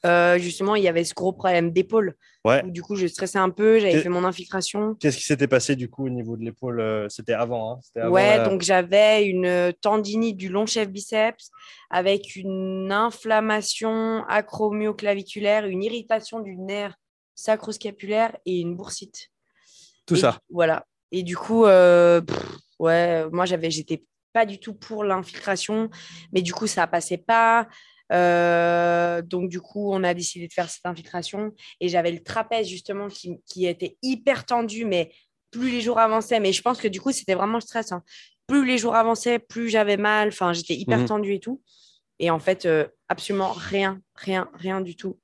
[0.05, 2.16] Euh, justement, il y avait ce gros problème d'épaule.
[2.44, 2.62] Ouais.
[2.64, 4.96] Du coup, je stressais un peu, j'avais fait mon infiltration.
[4.96, 8.42] Qu'est-ce qui s'était passé du coup au niveau de l'épaule euh, C'était avant, hein Ouais,
[8.42, 11.50] donc j'avais une tendinite du long chef biceps
[11.90, 16.96] avec une inflammation acromioclaviculaire, une irritation du nerf
[17.36, 19.30] sacroscapulaire et une boursite.
[20.07, 20.38] Tout ça.
[20.50, 20.84] Voilà.
[21.12, 22.20] Et du coup, euh,
[22.78, 25.90] ouais, moi, j'avais, j'étais pas du tout pour l'infiltration,
[26.32, 27.68] mais du coup, ça passait pas.
[28.12, 31.52] Euh, donc, du coup, on a décidé de faire cette infiltration.
[31.80, 35.12] Et j'avais le trapèze, justement, qui, qui, était hyper tendu, mais
[35.50, 36.40] plus les jours avançaient.
[36.40, 37.92] Mais je pense que du coup, c'était vraiment le stress.
[37.92, 38.02] Hein.
[38.46, 40.28] Plus les jours avançaient, plus j'avais mal.
[40.28, 41.06] Enfin, j'étais hyper mhm.
[41.06, 41.62] tendue et tout.
[42.18, 45.18] Et en fait, euh, absolument rien, rien, rien du tout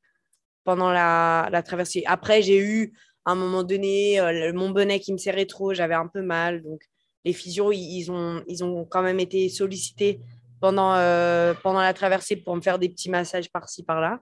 [0.65, 2.03] pendant la, la traversée.
[2.07, 2.93] Après, j'ai eu
[3.25, 6.63] à un moment donné euh, mon bonnet qui me serrait trop, j'avais un peu mal.
[6.63, 6.83] Donc,
[7.25, 10.21] les physios, ils, ont, ils ont quand même été sollicités
[10.61, 14.21] pendant, euh, pendant la traversée pour me faire des petits massages par-ci, par-là.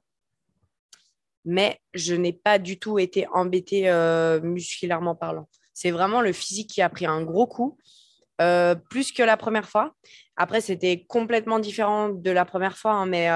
[1.45, 5.49] Mais je n'ai pas du tout été embêtée euh, musculairement parlant.
[5.73, 7.79] C'est vraiment le physique qui a pris un gros coup,
[8.41, 9.95] euh, plus que la première fois.
[10.37, 13.29] Après, c'était complètement différent de la première fois, hein, mais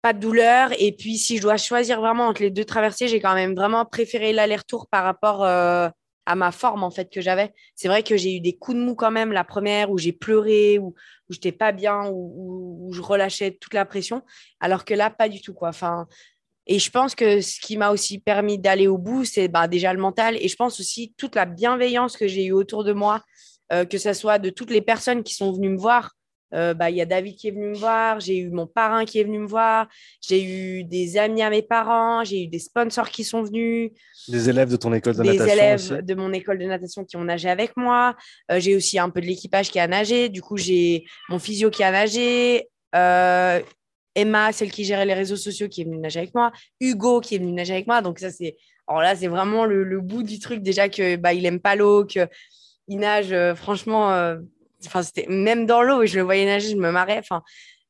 [0.00, 0.70] pas de douleur.
[0.78, 3.84] Et puis, si je dois choisir vraiment entre les deux traversées, j'ai quand même vraiment
[3.84, 5.44] préféré l'aller-retour par rapport
[6.26, 7.52] à ma forme en fait que j'avais.
[7.74, 10.12] C'est vrai que j'ai eu des coups de mou quand même la première où j'ai
[10.12, 10.94] pleuré, où,
[11.28, 14.22] où j'étais pas bien, où, où, je relâchais toute la pression,
[14.60, 15.68] alors que là pas du tout quoi.
[15.68, 16.06] Enfin,
[16.66, 19.92] et je pense que ce qui m'a aussi permis d'aller au bout, c'est bah, déjà
[19.92, 23.22] le mental et je pense aussi toute la bienveillance que j'ai eu autour de moi,
[23.72, 26.12] euh, que ce soit de toutes les personnes qui sont venues me voir.
[26.54, 29.04] Euh, bah, il y a David qui est venu me voir, j'ai eu mon parrain
[29.04, 29.88] qui est venu me voir,
[30.20, 33.90] j'ai eu des amis à mes parents, j'ai eu des sponsors qui sont venus.
[34.28, 37.16] Des élèves de ton école de natation Des élèves de mon école de natation qui
[37.16, 38.16] ont nagé avec moi.
[38.52, 40.28] Euh, j'ai aussi un peu de l'équipage qui a nagé.
[40.28, 42.68] Du coup, j'ai mon physio qui a nagé.
[42.94, 43.60] Euh,
[44.14, 46.52] Emma, celle qui gérait les réseaux sociaux, qui est venue nager avec moi.
[46.80, 48.00] Hugo, qui est venu nager avec moi.
[48.00, 48.56] Donc, ça, c'est.
[48.86, 50.62] Alors là, c'est vraiment le, bout du truc.
[50.62, 52.28] Déjà que bah, il aime pas l'eau, qu'il
[52.88, 54.36] nage, franchement,
[54.86, 57.18] enfin, c'était même dans l'eau, je le voyais nager, je me marrais.
[57.18, 57.42] Enfin,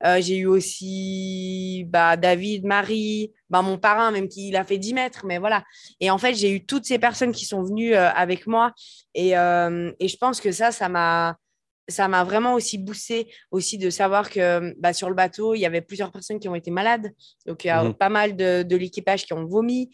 [0.05, 4.78] euh, j'ai eu aussi bah, David, Marie, bah, mon parrain, même qui il a fait
[4.78, 5.64] 10 mètres, mais voilà.
[6.01, 8.72] Et en fait, j'ai eu toutes ces personnes qui sont venues euh, avec moi.
[9.14, 11.38] Et, euh, et, je pense que ça, ça m'a.
[11.86, 15.66] Ça m'a vraiment aussi boosté aussi de savoir que bah, sur le bateau, il y
[15.66, 17.12] avait plusieurs personnes qui ont été malades.
[17.45, 17.92] Donc, il y a mhm.
[17.92, 19.90] pas mal de, de l'équipage qui ont vomi.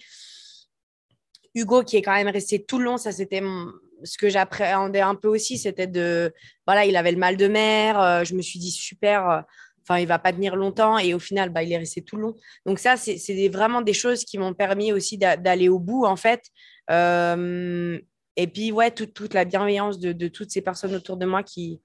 [1.52, 3.42] Hugo, qui est quand même resté tout le long, ça c'était
[4.04, 6.32] ce que j'appréhendais un peu aussi, c'était de,
[6.66, 8.00] voilà, il avait le mal de mer.
[8.00, 9.40] Euh, je me suis dit, super, euh,
[9.82, 10.98] enfin, il va pas tenir longtemps.
[10.98, 12.36] Et au final, bah, il est resté tout le long.
[12.66, 16.42] Donc ça, c'est vraiment des choses qui m'ont permis aussi d'aller au bout, en fait.
[16.90, 17.98] Euh,
[18.36, 21.80] et puis, ouais, toute, la bienveillance de, toutes ces personnes autour de moi qui,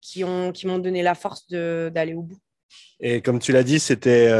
[0.00, 2.38] qui m'ont qui donné la force d'aller au bout.
[3.00, 4.30] Et comme tu l'as dit, c'était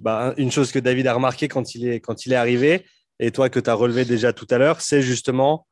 [0.00, 2.84] bah, une chose que David a remarqué quand il est arrivé
[3.18, 5.66] et toi que tu as relevé déjà tout à l'heure, c'est justement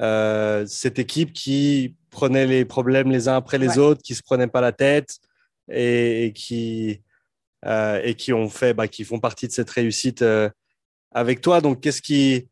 [0.00, 4.46] euh, cette équipe qui prenait les problèmes les uns après les autres, qui se prenait
[4.46, 5.18] pas la tête
[5.70, 7.02] et, qui
[7.66, 10.48] euh, et qui ont fait, bah, qui font partie de cette réussite euh,
[11.12, 11.60] avec toi.
[11.60, 12.48] Donc, qu'est-ce qui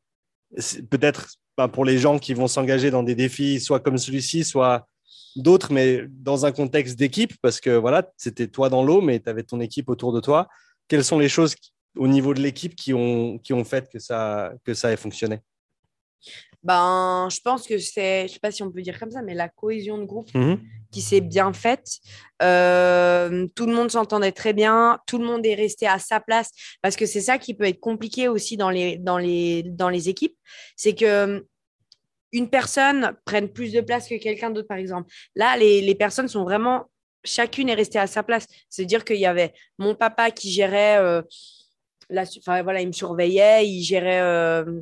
[0.90, 4.88] peut-être bah, pour les gens qui vont s'engager dans des défis, soit comme celui-ci, soit
[5.36, 9.28] d'autres, mais dans un contexte d'équipe, parce que voilà, c'était toi dans l'eau, mais tu
[9.28, 10.48] avais ton équipe autour de toi.
[10.88, 11.54] Quelles sont les choses
[11.96, 15.40] au niveau de l'équipe qui ont, qui ont fait que ça, que ça ait fonctionné?
[16.66, 19.22] Ben, je pense que c'est, je ne sais pas si on peut dire comme ça,
[19.22, 20.58] mais la cohésion de groupe mhm.
[20.90, 21.86] qui s'est bien faite.
[22.42, 26.50] Euh, tout le monde s'entendait très bien, tout le monde est resté à sa place,
[26.82, 30.08] parce que c'est ça qui peut être compliqué aussi dans les, dans les, dans les
[30.08, 30.36] équipes,
[30.74, 31.46] c'est que
[32.32, 35.08] une personne prenne plus de place que quelqu'un d'autre, par exemple.
[35.36, 36.90] Là, les, les, personnes sont vraiment,
[37.24, 38.46] chacune est restée à sa place.
[38.68, 40.98] C'est-à-dire qu'il y avait mon papa qui gérait...
[40.98, 41.22] Euh,
[42.10, 44.80] voilà, il me surveillait, il gérait, euh,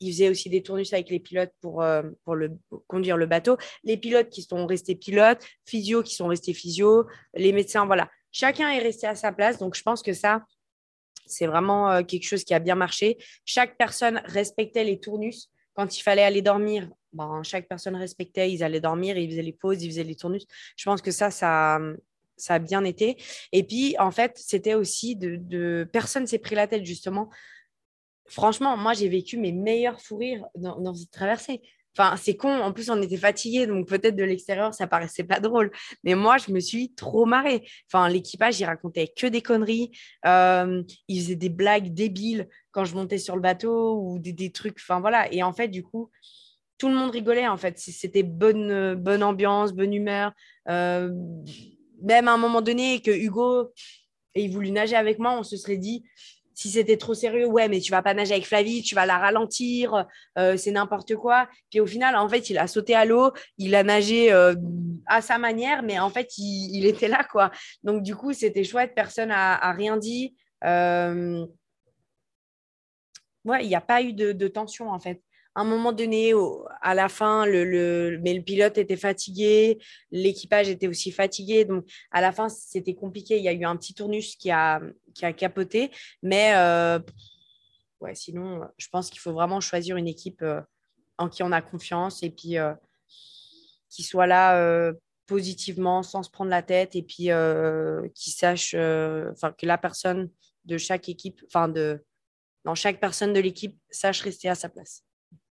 [0.00, 2.52] il faisait aussi des tournus avec les pilotes pour, euh, pour, le,
[2.86, 3.56] conduire le bateau.
[3.84, 8.08] Les pilotes qui sont restés pilotes, physio qui sont restés physio, les médecins, voilà.
[8.30, 9.58] Chacun est resté à sa place.
[9.58, 10.44] Donc, je pense que ça,
[11.26, 13.18] c'est vraiment euh, quelque chose qui a bien marché.
[13.44, 15.50] Chaque personne respectait les tournus.
[15.74, 19.52] Quand il fallait aller dormir, ben, chaque personne respectait, ils allaient dormir, ils faisaient les
[19.52, 20.44] pauses, ils faisaient les tournus.
[20.76, 21.78] Je pense que ça, ça,
[22.40, 23.16] ça a bien été.
[23.52, 25.88] Et puis, en fait, c'était aussi de, de...
[25.92, 27.30] personne s'est pris la tête, justement.
[28.28, 31.62] Franchement, moi, j'ai vécu mes meilleurs fous rires dans, cette traversée.
[31.96, 32.50] Enfin, c'est con.
[32.60, 35.72] En plus, on était fatigués, donc peut-être de l'extérieur, ça paraissait pas drôle.
[36.04, 37.66] Mais moi, je me suis trop marrée.
[37.90, 39.90] Enfin, l'équipage, il racontait que des conneries.
[40.26, 44.76] Euh, il faisait des blagues débiles quand je montais sur le bateau ou des, trucs.
[44.78, 45.32] Enfin, voilà.
[45.32, 46.10] Et en fait, du coup,
[46.76, 47.48] tout le monde rigolait.
[47.48, 50.32] En fait, c'était bonne, bonne ambiance, bonne humeur.
[50.68, 51.10] Euh,
[52.02, 53.72] même à un moment donné, que Hugo
[54.34, 56.04] et il voulu nager avec moi, on se serait dit
[56.58, 59.18] si c'était trop sérieux, ouais, mais tu vas pas nager avec Flavie, tu vas la
[59.18, 60.06] ralentir,
[60.38, 61.48] euh, c'est n'importe quoi.
[61.70, 64.56] Puis au final, en fait, il a sauté à l'eau, il a nagé euh,
[65.06, 67.52] à sa manière, mais en fait, il, était là, quoi.
[67.84, 70.34] Donc du coup, c'était chouette, personne n'a rien dit.
[70.64, 71.46] Euh,
[73.44, 75.22] ouais, il n'y a pas eu de, tension, en fait
[75.60, 76.32] un moment donné,
[76.80, 79.78] à la fin, le, mais le pilote était fatigué,
[80.12, 81.64] l'équipage était aussi fatigué.
[81.64, 83.38] Donc, à la fin, c'était compliqué.
[83.38, 84.80] Il y a eu un petit tournus qui a,
[85.14, 85.90] qui a capoté.
[86.22, 87.00] Mais euh,
[88.14, 90.60] sinon, je pense qu'il faut vraiment choisir une équipe euh,
[91.18, 92.72] en qui on a confiance et puis euh,
[93.90, 94.92] qui soit là
[95.26, 97.30] positivement, sans se prendre la tête et puis
[98.14, 100.30] qui sache, enfin, que la personne
[100.66, 102.04] de chaque équipe, enfin, de,
[102.64, 105.02] dans chaque personne de l'équipe sache rester à sa place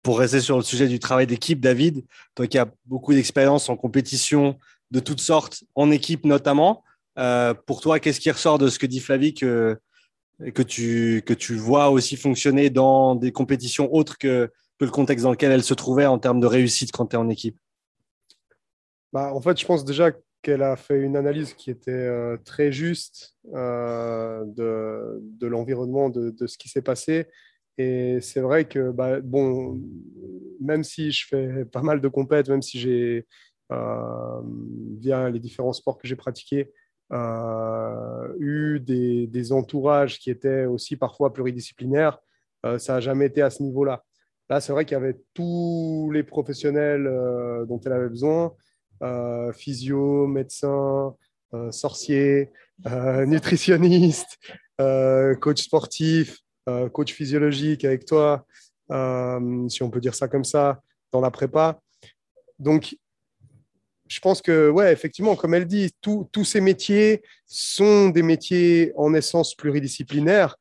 [0.04, 3.76] pour rester sur le sujet du travail d'équipe, David, toi qui as beaucoup d'expérience en
[3.76, 4.58] compétition
[4.90, 6.84] de toutes sortes, en équipe notamment,
[7.18, 9.78] euh, pour toi, qu'est-ce qui ressort de ce que dit Flavie que,
[10.54, 15.24] que, tu, que tu vois aussi fonctionner dans des compétitions autres que, que le contexte
[15.24, 17.56] dans lequel elle se trouvait en termes de réussite quand tu es en équipe?
[19.10, 22.72] Bah, En fait, je pense déjà qu'elle a fait une analyse qui était euh, très
[22.72, 27.26] juste euh, de, de l'environnement, de, de, ce qui s'est passé.
[27.78, 29.80] Et c'est vrai que, bah, bon,
[30.60, 33.26] même si je fais pas mal de compètes, même si j'ai,
[33.72, 34.40] euh,
[35.00, 36.72] via les différents sports que j'ai pratiqués,
[37.12, 42.18] euh, eu des, entourages qui étaient aussi parfois pluridisciplinaires,
[42.64, 44.04] euh, ça n'a jamais été à ce niveau-là.
[44.50, 47.04] Là, c'est vrai qu'il y avait tous les professionnels
[47.66, 48.52] dont elle avait besoin,
[49.54, 51.14] physio, médecin,
[51.70, 52.50] sorcier,
[53.26, 54.38] nutritionniste,
[54.78, 58.46] coach sportif, euh, coach physiologique avec toi,
[58.90, 60.80] euh, si on peut dire ça comme ça,
[61.12, 61.78] dans la prépa.
[62.58, 62.96] Donc,
[64.08, 69.14] je pense que, ouais, effectivement, comme elle dit, tous ces métiers sont des métiers en
[69.14, 70.56] essence pluridisciplinaires.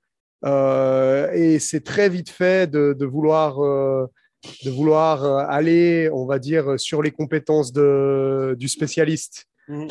[0.45, 7.01] Euh, et c'est très vite fait de, vouloir, de vouloir aller, on va dire, sur
[7.01, 9.45] les compétences de, du spécialiste.
[9.67, 9.87] Mmh.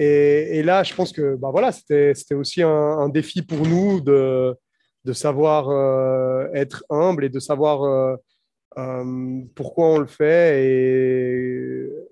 [0.00, 4.56] Et, là, je pense que bah voilà, c'était aussi un, défi pour nous de,
[5.12, 8.14] savoir euh, être humble et de savoir euh,
[8.78, 10.64] euh, pourquoi on le fait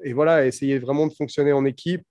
[0.02, 2.02] et, voilà, essayer vraiment de fonctionner en équipe.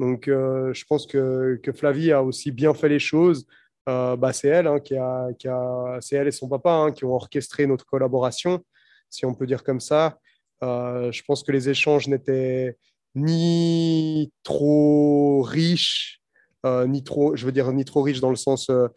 [0.00, 3.46] Donc, je pense que, que, Flavie a aussi bien fait les choses.
[3.86, 7.14] bah, c'est elle, hein, qui a, qui a elle et son papa hein, qui ont
[7.14, 8.64] orchestré notre collaboration,
[9.08, 10.18] si on peut dire comme ça.
[10.60, 12.76] je pense que les échanges n'étaient
[13.14, 16.20] ni trop riche,
[16.66, 18.88] euh, ni trop, je veux dire, ni trop riche dans le sens euh,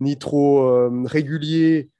[0.00, 1.90] ni trop euh, régulier,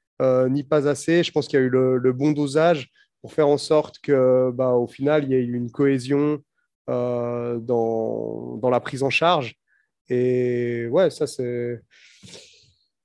[0.51, 1.25] ni pas assez.
[1.25, 4.71] Je pense qu'il y a eu le, bon dosage pour faire en sorte que, bah,
[4.71, 6.41] au final, il y ait une cohésion
[6.87, 9.57] dans, dans, la prise en charge.
[10.09, 11.81] Et ouais, ça, c'est.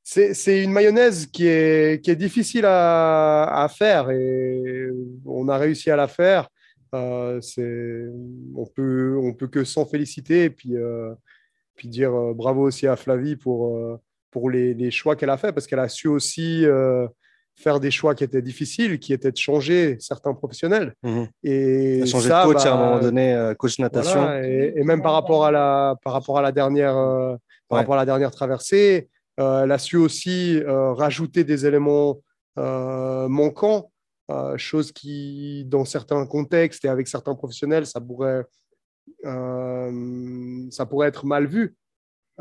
[0.03, 4.89] C'est une mayonnaise qui est, qui est difficile à, à, faire et
[5.25, 6.47] on a réussi à la faire.
[6.97, 8.11] Euh,
[8.55, 11.13] on peut, on peut que s'en féliciter et puis, euh,
[11.75, 13.79] puis dire euh, bravo aussi à Flavie pour,
[14.31, 16.65] pour les, les choix qu'elle a fait parce qu'elle a su aussi
[17.55, 20.93] faire des choix qui étaient difficiles, qui étaient de changer certains professionnels.
[21.01, 24.31] Mmh et changer de coach à un bah, moment donné, coach natation.
[24.41, 26.93] et, même par rapport à la, par rapport à la dernière,
[27.67, 32.19] par rapport à la dernière traversée, elle a su aussi rajouter des éléments
[32.57, 33.89] manquants
[34.29, 38.43] euh, chose qui, dans certains contextes et avec certains professionnels, ça pourrait,
[39.25, 41.75] euh, ça pourrait être mal vu.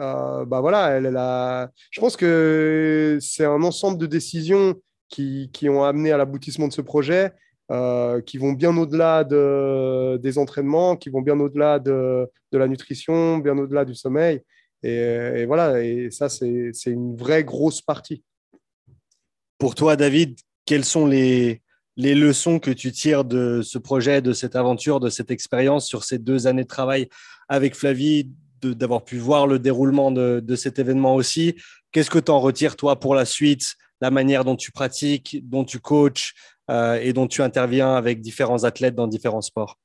[0.00, 4.74] Euh, bah voilà, elle, elle je pense que c'est un ensemble de décisions
[5.08, 7.32] qui, qui ont amené à l'aboutissement de ce projet,
[8.26, 13.38] qui vont bien au-delà de, des entraînements, qui vont bien au-delà de, de, la nutrition,
[13.38, 14.42] bien au-delà du sommeil.
[14.82, 18.24] Et, voilà, et ça, c'est une vraie grosse partie.
[19.58, 21.62] Pour toi, David, quels sont les,
[21.96, 26.04] les leçons que tu tires de ce projet, de cette aventure, de cette expérience sur
[26.04, 27.08] ces deux années de travail
[27.48, 28.30] avec Flavie,
[28.62, 31.56] d'avoir pu voir le déroulement de, cet événement aussi.
[31.92, 35.64] Qu'est-ce que tu en retires, toi, pour la suite, la manière dont tu pratiques, dont
[35.64, 36.34] tu coaches
[36.70, 39.78] euh, et dont tu interviens avec différents athlètes dans différents sports?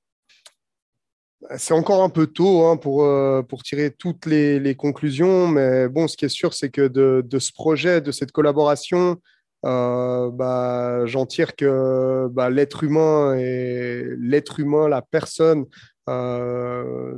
[1.58, 6.08] C'est encore un peu tôt hein, pour, euh, pour tirer toutes les, conclusions, mais bon,
[6.08, 9.18] ce qui est sûr, c'est que de, de, ce projet, de cette collaboration,
[9.64, 15.66] bah, j'en tire que bah, l'être humain et l'être humain, la personne,
[16.08, 17.16] la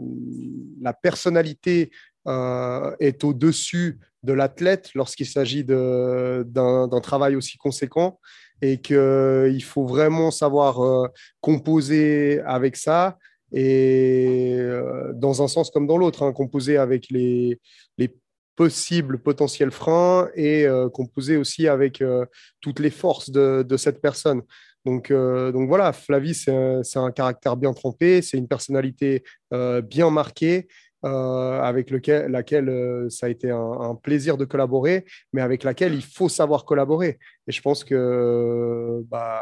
[1.01, 1.91] personnalité
[2.27, 8.19] est au-dessus de l'athlète lorsqu'il s'agit d'un travail aussi conséquent
[8.61, 11.09] et qu'il faut vraiment savoir
[11.41, 13.17] composer avec ça
[13.53, 17.59] et euh, dans un sens comme dans l'autre, hein, composé avec les,
[17.99, 18.13] les,
[18.55, 22.25] possibles potentiels freins et euh, composé aussi avec euh,
[22.61, 24.41] toutes les forces de, cette personne.
[24.85, 30.67] Donc, donc voilà, Flavie, c'est un, caractère bien trempé, c'est une personnalité bien marquée.
[31.03, 36.03] avec lequel, laquelle ça a été un, un, plaisir de collaborer, mais avec laquelle il
[36.03, 37.17] faut savoir collaborer.
[37.47, 39.41] Et je pense que bah,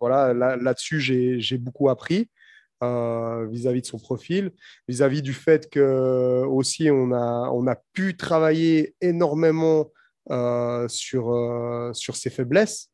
[0.00, 2.30] voilà, là-dessus, j'ai beaucoup appris.
[2.82, 4.52] Euh, vis-à-vis de son profil,
[4.88, 9.92] vis-à-vis du fait que aussi on a, on a pu travailler énormément
[10.30, 12.88] euh, sur, euh, sur ses faiblesses.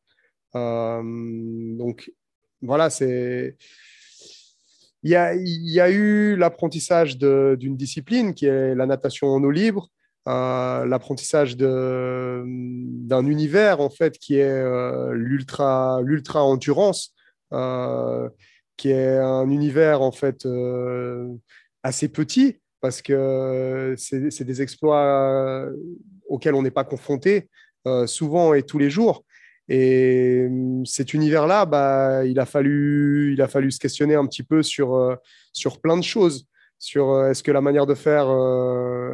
[0.55, 2.11] donc
[2.63, 3.57] voilà, c'est.
[5.05, 9.53] Il y a, y a eu l'apprentissage d'une discipline qui est la natation en eau
[9.53, 9.89] libre,
[10.27, 12.45] l'apprentissage d'un
[13.25, 14.65] univers en fait qui est
[15.13, 16.01] l'ultra
[16.43, 17.15] endurance
[18.77, 21.29] qui est un univers en fait euh,
[21.83, 25.73] assez petit parce que c'est des exploits euh,
[26.29, 27.49] auxquels on n'est pas confronté
[27.87, 29.25] euh, souvent et tous les jours.
[29.69, 30.47] Et
[30.85, 35.19] cet univers-là, bah, il, a fallu, il a fallu se questionner un petit peu sur,
[35.53, 36.47] sur plein de choses.
[36.79, 38.29] Sur est-ce que la manière de faire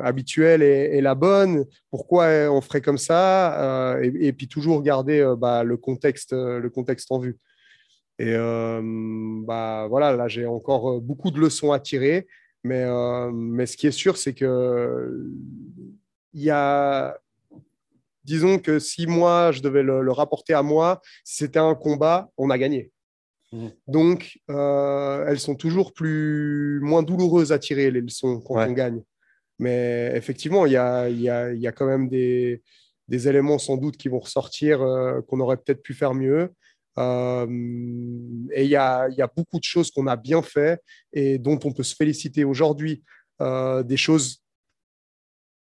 [0.05, 1.65] habituelle est, la bonne?
[1.91, 3.97] Pourquoi on ferait comme ça?
[4.03, 7.39] Et, puis toujours garder bah, le, contexte, le contexte en vue.
[8.19, 8.81] Et euh,
[9.45, 12.27] bah, voilà, là, j'ai encore euh, beaucoup de leçons à tirer.
[12.65, 15.29] Mais, euh, mais ce qui est sûr, c'est que
[16.35, 17.19] il y a,
[18.25, 22.51] disons que si moi, je devais le, rapporter à moi, si c'était un combat, on
[22.51, 22.91] a gagné.
[23.53, 23.69] Mmh.
[23.89, 29.03] Donc, elles sont toujours plus, moins douloureuses à tirer, les leçons, quand on gagne.
[29.59, 32.63] Mais effectivement, il y a, y, a, y a, quand même des,
[33.09, 34.79] des, éléments sans doute qui vont ressortir
[35.29, 36.51] qu'on aurait peut-être pu faire mieux.
[36.99, 37.47] Euh,
[38.53, 40.81] et il y a, beaucoup de choses qu'on a bien fait
[41.13, 43.03] et dont on peut se féliciter aujourd'hui.
[43.41, 44.43] Euh, des choses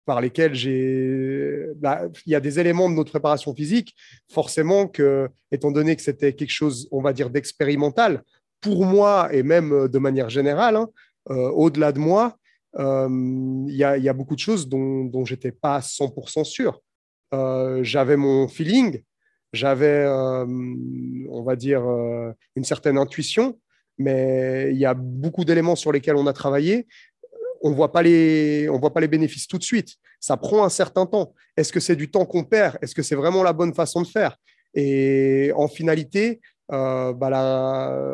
[0.04, 1.68] par lesquelles j'ai.
[1.76, 3.94] Bah, il y a des éléments de notre préparation physique,
[4.30, 8.22] forcément, que, étant donné que c'était quelque chose, on va dire, d'expérimental,
[8.60, 10.88] pour moi et même de manière générale, hein,
[11.30, 12.36] euh, au-delà de moi,
[12.76, 16.80] il y, y, a beaucoup de choses dont, dont j'étais pas 100% sûr.
[17.82, 19.02] J'avais mon feeling,
[19.52, 20.46] j'avais, euh,
[21.28, 23.58] on va dire, euh, une certaine intuition,
[23.98, 26.86] mais il y a beaucoup d'éléments sur lesquels on a travaillé.
[27.62, 28.68] On ne voit pas les
[29.08, 29.96] bénéfices tout de suite.
[30.20, 31.34] Ça prend un certain temps.
[31.56, 32.78] Est-ce que c'est du temps qu'on perd?
[32.80, 34.36] Est-ce que c'est vraiment la bonne façon de faire?
[34.74, 36.40] Et en finalité,
[36.72, 38.06] euh, bah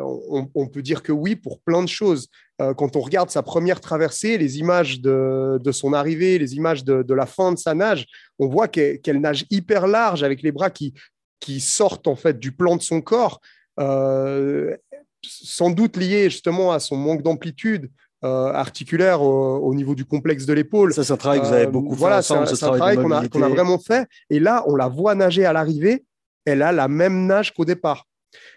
[0.55, 2.27] on, peut dire que oui pour plein de choses.
[2.75, 7.27] quand on regarde sa première traversée, les images de, son arrivée, les images de, la
[7.27, 8.07] fin de sa nage,
[8.39, 10.93] on voit qu'elle nage hyper large avec les bras qui,
[11.39, 13.41] qui sortent en fait du plan de son corps,
[13.79, 14.75] euh,
[15.23, 17.91] sans doute lié justement à son manque d'amplitude
[18.23, 20.91] euh, articulaire au, niveau du complexe de l'épaule.
[20.91, 22.21] Ça, c'est un travail que vous avez beaucoup fait voilà.
[22.23, 24.07] C'est un, travail qu'on a, a, vraiment fait.
[24.31, 26.03] Et là, on la voit nager à l'arrivée.
[26.43, 28.05] Elle a la même nage qu'au départ.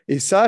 [0.08, 0.46] Et ça,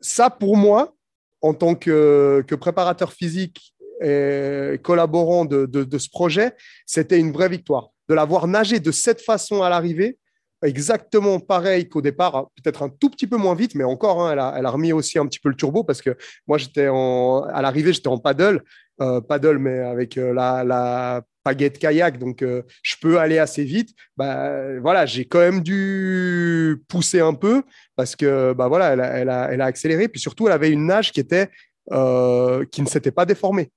[0.00, 0.94] ça, pour moi,
[1.40, 6.52] en tant que, que préparateur physique et collaborant de, de, de ce projet,
[6.84, 7.88] c'était une vraie victoire.
[8.10, 10.18] De la voir nager de cette façon à l'arrivée,
[10.62, 14.66] exactement pareil qu'au départ, peut-être un tout petit peu moins vite, mais encore, hein, elle,
[14.66, 18.08] a, remis aussi un petit peu le turbo parce que moi, j'étais à l'arrivée, j'étais
[18.08, 18.62] en paddle,
[19.00, 23.64] euh, paddle, mais avec euh, la, la pagaie kayak, donc euh, je peux aller assez
[23.64, 23.94] vite.
[24.16, 27.62] Bah, voilà, j'ai quand même dû pousser un peu
[27.96, 30.08] parce que bah, voilà, elle a accéléré.
[30.08, 31.48] Puis surtout, elle avait une nage qui, était,
[31.88, 33.70] qui ne s'était pas déformée.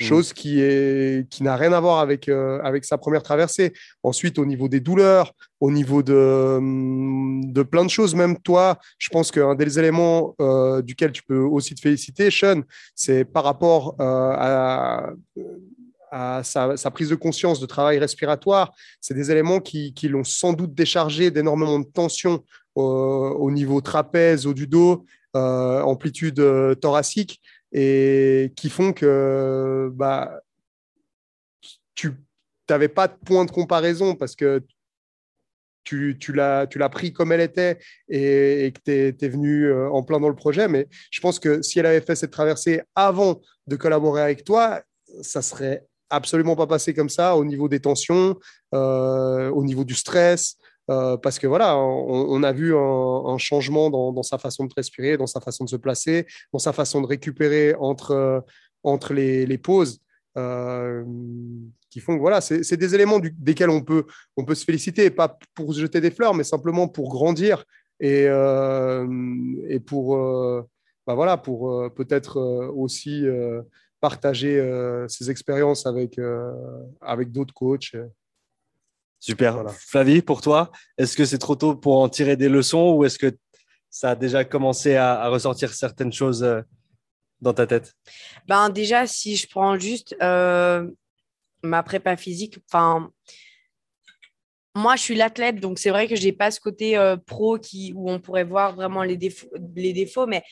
[0.00, 0.04] Mmh.
[0.06, 3.72] chose qui est qui n'a rien à voir avec euh, avec sa première traversée.
[4.02, 8.80] Ensuite, au niveau des douleurs, au niveau de mmh, de plein de choses, même toi,
[8.98, 12.62] je pense qu'un des éléments euh, duquel tu peux aussi te féliciter, Sean,
[12.96, 15.10] c'est par rapport euh, à
[16.16, 20.52] à sa, prise de conscience de travail respiratoire, c'est des éléments qui, qui l'ont sans
[20.52, 22.44] doute déchargé d'énormément de tension
[22.76, 26.40] au niveau trapèze, au du dos, amplitude
[26.80, 27.40] thoracique
[27.74, 30.40] et qui font que bah,
[31.94, 32.12] tu
[32.70, 34.62] n'avais pas de point de comparaison parce que
[35.82, 40.18] tu, tu l'as pris comme elle était et, que tu es, venu euh, en plein
[40.18, 40.66] dans le projet.
[40.68, 44.82] Mais je pense que si elle avait fait cette traversée avant de collaborer avec toi,
[45.20, 48.38] ça serait absolument pas passé comme ça au niveau des tensions,
[48.72, 50.56] euh, au niveau du stress,
[50.86, 55.40] parce que voilà, on, a vu un, changement dans, sa façon de respirer, dans sa
[55.40, 58.44] façon de se placer, dans sa façon de récupérer entre,
[58.82, 60.00] entre les, les pauses.
[60.34, 64.04] qui font voilà, c'est des éléments desquels on peut,
[64.36, 67.64] on peut se féliciter, pas pour jeter des fleurs, mais simplement pour grandir
[68.00, 70.16] et, et pour,
[71.06, 72.38] bah voilà, pour peut-être
[72.76, 73.24] aussi
[74.00, 74.60] partager
[75.08, 76.20] ses expériences avec,
[77.00, 77.96] avec d'autres coachs.
[79.24, 79.64] Super.
[79.70, 83.18] Flavie, pour toi, est-ce que c'est trop tôt pour en tirer des leçons ou est-ce
[83.18, 83.34] que
[83.88, 86.60] ça a déjà commencé à, ressortir certaines choses euh,
[87.40, 87.94] dans ta tête?
[88.46, 90.86] Ben, Déjà, si je prends juste euh,
[91.62, 93.10] ma prépa physique, enfin,
[94.74, 97.58] moi, je suis l'athlète, donc c'est vrai que je n'ai pas ce côté euh, pro
[97.58, 100.42] qui, où on pourrait voir vraiment les défauts, les défauts, mais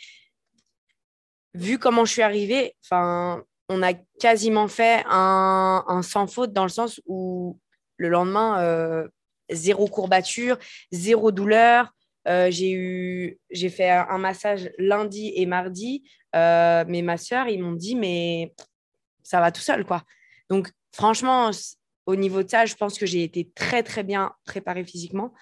[1.53, 6.63] vu comment je suis arrivée, enfin, on a quasiment fait un, un sans faute dans
[6.63, 7.59] le sens où
[8.03, 9.09] le lendemain, euh,
[9.51, 10.59] zéro courbature,
[10.91, 11.95] zéro douleur.
[12.29, 16.05] Euh, j'ai j'ai fait un massage lundi et mardi.
[16.37, 18.55] Euh, mais ma soeur, ils m'ont dit, mais
[19.23, 20.03] ça va tout seul, quoi.
[20.51, 21.51] Donc, franchement,
[22.07, 25.33] au niveau de ça, je pense que j'ai été très, très bien préparée physiquement.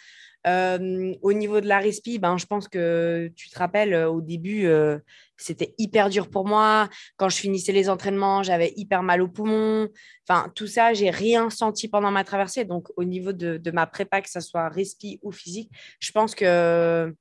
[0.46, 4.20] Euh, au niveau de la respi, ben, je pense que tu te rappelles, euh, au
[4.22, 4.98] début, euh,
[5.36, 6.88] c'était hyper dur pour moi.
[7.16, 9.88] Quand je finissais les entraînements, j'avais hyper mal au poumon.
[10.28, 12.64] Enfin, tout ça, j'ai rien senti pendant ma traversée.
[12.64, 15.70] Donc, au niveau de, ma prépa, que ce soit respi ou physique,
[16.00, 17.14] je pense que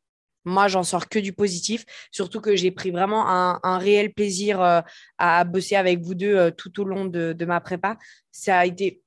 [0.46, 1.86] moi, j'en sors que du positif.
[2.12, 4.84] Surtout que j'ai pris vraiment un, réel plaisir
[5.18, 7.98] à bosser avec vous deux tout au long de, de ma prépa.
[8.32, 9.02] Ça a été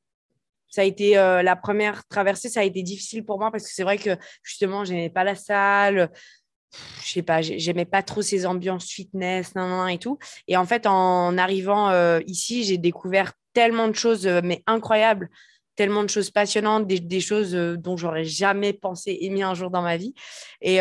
[0.72, 3.70] ça a été euh, la première traversée, ça a été difficile pour moi parce que
[3.72, 6.10] c'est vrai que justement, j'aimais pas la salle,
[7.04, 10.18] je sais pas, j'aimais pas trop ces ambiances fitness, nan, et tout.
[10.48, 15.28] Et en fait, en arrivant euh, ici, j'ai découvert tellement de choses, euh, mais incroyables,
[15.76, 19.98] tellement de choses passionnantes, des, choses dont j'aurais jamais pensé aimer un jour dans ma
[19.98, 20.14] vie.
[20.62, 20.80] Et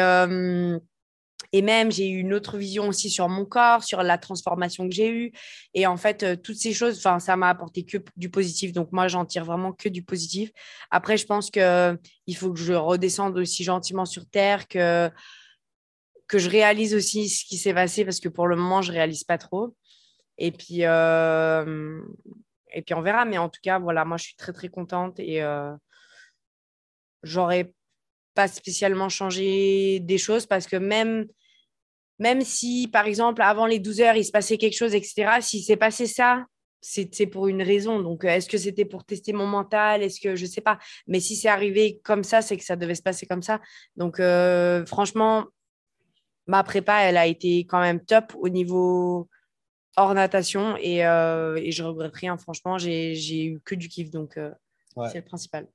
[1.54, 4.96] et même, j'ai eu une autre vision aussi sur mon corps, sur la transformation que
[4.96, 5.32] j'ai eue.
[5.74, 8.72] Et en fait, euh, toutes ces choses, ça m'a apporté que du positif.
[8.72, 10.52] Donc, moi, j'en tire vraiment que du positif.
[10.92, 15.12] Après, je pense qu'il faut que je redescende aussi gentiment sur Terre, que,
[16.28, 18.98] que je réalise aussi ce qui s'est passé, parce que pour le moment, je ne
[18.98, 19.76] réalise pas trop.
[20.38, 22.02] Et puis, euh,
[22.74, 23.26] et puis, on verra.
[23.26, 25.20] Mais en tout cas, voilà, moi, je suis très, très contente.
[25.20, 25.74] Et euh,
[27.24, 27.74] j'aurais
[28.36, 31.28] pas spécialement changé des choses parce que même
[32.22, 35.64] même si, par exemple, avant les 12 heures, il se passait quelque chose, etc., s'il
[35.64, 36.46] s'est passé ça,
[36.80, 38.00] c'est pour une raison.
[38.00, 40.04] Donc, euh, est-ce que c'était pour tester mon mental?
[40.04, 42.76] Est-ce que je ne sais pas Mais si c'est arrivé comme ça, c'est que ça
[42.76, 43.60] devait se passer comme ça.
[43.96, 45.48] Donc, euh, franchement,
[46.46, 49.28] ma prépa, elle a été quand même top au niveau
[49.96, 52.38] hors natation et, euh, et je regrette rien.
[52.38, 54.12] Franchement, j'ai eu que du kiff.
[54.12, 54.40] Donc,
[55.10, 55.68] c'est le principal.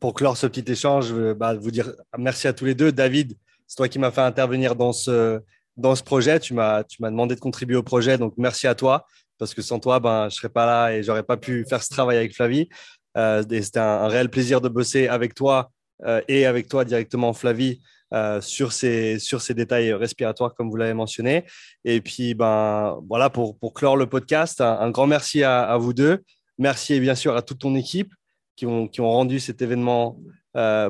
[0.00, 2.90] Pour clore ce petit échange, je bah, vous dire merci à tous les deux.
[2.90, 3.38] David,
[3.68, 5.40] c'est toi qui m'as fait intervenir dans ce,
[5.76, 6.40] dans ce projet.
[6.40, 9.06] Tu m'as, tu m'as demandé de contribuer au projet, donc merci à toi,
[9.38, 11.88] parce que sans toi, ben, je serais pas là et j'aurais pas pu faire ce
[11.88, 12.68] travail avec Flavie.
[13.16, 15.70] Euh, c'était un, réel plaisir de bosser avec toi
[16.04, 17.80] euh, et avec toi directement, Flavie,
[18.12, 21.44] euh, sur, ces, sur ces détails respiratoires, comme vous l'avez mentionné.
[21.84, 26.22] Et puis, ben, voilà, pour, pour clore le podcast, un, grand merci à, vous deux.
[26.58, 28.12] Merci bien sûr à toute ton équipe
[28.56, 30.18] qui ont, qui ont rendu cet événement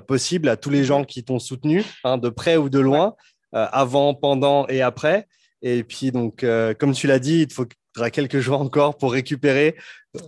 [0.07, 3.14] possible, à tous les gens qui t'ont soutenu, hein, de près ou de loin.
[3.55, 5.28] Euh, avant, pendant et après.
[5.62, 9.12] Et puis, donc, euh, comme tu l'as dit, il te faudra quelques jours encore pour
[9.12, 9.76] récupérer,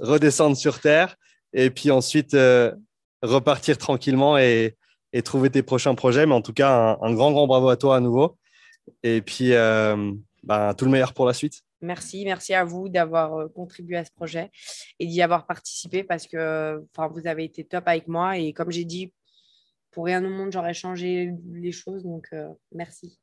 [0.00, 1.16] redescendre sur Terre
[1.52, 2.72] et puis ensuite euh,
[3.22, 4.76] repartir tranquillement et,
[5.24, 6.26] trouver tes prochains projets.
[6.26, 8.36] Mais en tout cas, un, grand, grand bravo à toi à nouveau.
[9.02, 11.62] Et puis, ben, tout le meilleur pour la suite.
[11.80, 14.50] Merci, merci à vous d'avoir contribué à ce projet
[15.00, 18.36] et d'y avoir participé parce que vous avez été top avec moi.
[18.36, 19.10] Et comme j'ai dit,
[19.96, 22.02] pour rien au monde, j'aurais changé les choses.
[22.02, 23.18] Donc, euh, merci.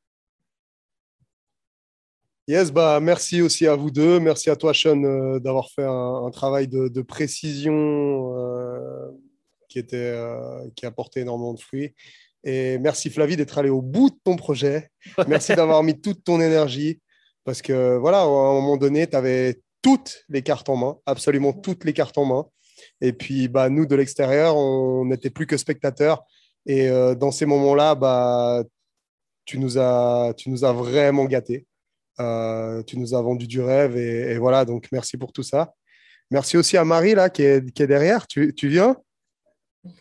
[2.48, 4.18] Yes, bah, merci aussi à vous deux.
[4.18, 9.08] Merci à toi, Sean, euh, d'avoir fait un, travail de, précision euh,
[9.68, 10.20] qui, était,
[10.74, 11.94] qui a porté énormément de fruits.
[12.42, 14.90] Et merci, Flavie, d'être allé au bout de ton projet.
[15.28, 17.00] Merci d'avoir mis toute ton énergie.
[17.44, 21.52] Parce que, voilà, à un moment donné, tu avais toutes les cartes en main, absolument
[21.52, 22.46] toutes les cartes en main.
[23.00, 26.24] Et puis, bah, nous, de l'extérieur, on n'était plus que spectateurs.
[26.66, 28.62] Et euh, dans ces moments-là, bah,
[29.44, 31.66] tu, nous as, tu nous as vraiment gâtés.
[32.20, 33.96] Euh, tu nous as vendu du rêve.
[33.96, 35.74] Et, voilà, donc merci pour tout ça.
[36.30, 38.26] Merci aussi à Marie, là, qui est, qui est derrière.
[38.26, 38.96] Tu, tu viens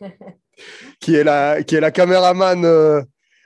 [0.99, 3.01] qui, est la, qui est la caméraman, euh,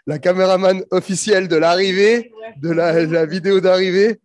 [0.06, 4.20] la caméraman officielle de l'arrivée, de la, la vidéo d'arrivée.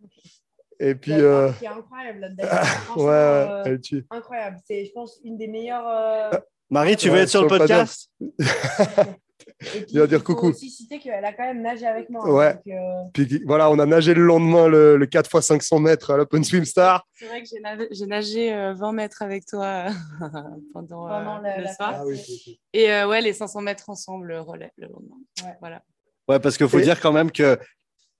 [0.85, 1.13] Et puis.
[1.13, 1.51] Euh...
[1.59, 2.63] Qui est incroyable là
[2.97, 4.57] ouais, ouais, incroyable.
[4.65, 6.41] C'est, je pense, une des meilleures.
[6.69, 8.09] Marie, tu veux être sur, le podcast?
[8.19, 8.25] Et
[9.59, 10.47] puis, Il va dire il faut coucou.
[10.47, 12.27] aussi citer qu'elle a quand même nagé avec moi.
[12.29, 12.53] Ouais.
[12.53, 16.11] donc, euh, Puis voilà, on a nagé le lendemain le, le 4 x 500 mètres
[16.11, 17.05] à l'Open Swim Star.
[17.13, 19.89] C'est vrai que j'ai nagé, j'ai nagé, euh, 20 mètres avec toi euh,
[20.73, 22.03] pendant, euh, Pendant le- la soir.
[22.07, 22.55] fête.
[22.73, 25.17] Et euh, ouais, les 500 mètres ensemble, le relais le lendemain.
[25.43, 25.55] Ouais.
[25.59, 25.81] Voilà.
[26.27, 27.59] Ouais, parce qu'il faut Et- dire quand même que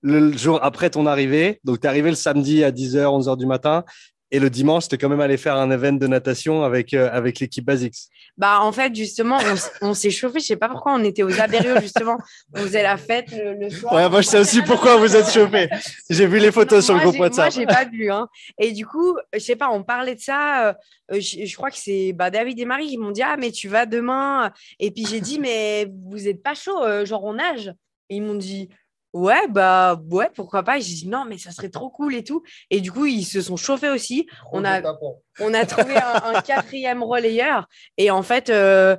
[0.04, 3.46] le jour après ton arrivée, donc tu es arrivé le samedi à 10h, 11h du
[3.46, 3.84] matin,
[4.30, 7.08] et le dimanche, tu es quand même allé faire un event de natation avec, euh,
[7.12, 7.94] avec l'équipe Basics.
[8.36, 9.38] Bah, en fait, justement,
[9.80, 10.40] on, s'est chauffé.
[10.40, 12.18] Je sais pas pourquoi on était aux Abériaux, justement.
[12.52, 13.94] On faisait la fête le, le soir.
[13.94, 15.68] Ouais, moi, je sais aussi pourquoi vous êtes chauffé.
[16.10, 17.52] J'ai vu les photos sur le groupe j'ai- Moi, WhatsApp.
[17.52, 18.10] j'ai pas bu.
[18.10, 18.26] Hein.
[18.58, 20.70] Et du coup, je sais pas, on parlait de ça.
[20.70, 20.74] euh,
[21.12, 23.68] je, je crois que c'est bah, David et Marie qui m'ont dit Ah, mais tu
[23.68, 24.50] vas demain.
[24.80, 27.72] Et puis j'ai dit Mais vous êtes pas chaud, euh, genre on nage.
[28.10, 28.68] Et ils m'ont dit
[29.14, 30.78] Ouais, bah ouais, pourquoi pas.
[30.78, 32.42] Et j'ai dit Non, mais ça serait trop cool et tout.
[32.70, 34.26] Et du coup, ils se sont chauffés aussi.
[34.52, 34.82] On a,
[35.40, 37.68] on a trouvé un, un quatrième relayeur.
[37.96, 38.96] Et en fait, euh,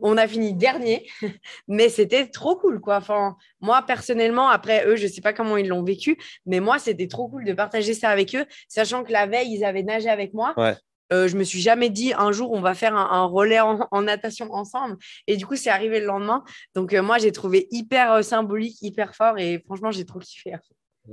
[0.00, 1.06] on a fini dernier,
[1.68, 2.96] mais c'était trop cool, quoi.
[2.96, 7.08] Enfin, moi, personnellement, après eux, je sais pas comment ils l'ont vécu, mais moi, c'était
[7.08, 10.34] trop cool de partager ça avec eux, sachant que la veille, ils avaient nagé avec
[10.34, 10.54] moi.
[10.56, 10.74] Ouais.
[11.12, 13.86] Euh, je me suis jamais dit un jour on va faire un, un relais en,
[13.90, 14.96] en natation ensemble.
[15.26, 16.42] Et du coup, c'est arrivé le lendemain.
[16.74, 19.38] Donc, euh, moi, j'ai trouvé hyper euh, symbolique, hyper fort.
[19.38, 20.54] Et franchement, j'ai trop kiffé.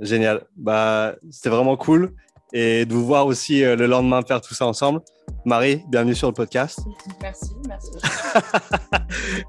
[0.00, 0.44] Génial.
[0.56, 2.14] Bah, c'était vraiment cool.
[2.52, 5.00] Et de vous voir aussi euh, le lendemain faire tout ça ensemble.
[5.46, 6.80] Marie, bienvenue sur le podcast.
[7.20, 7.90] Merci, merci.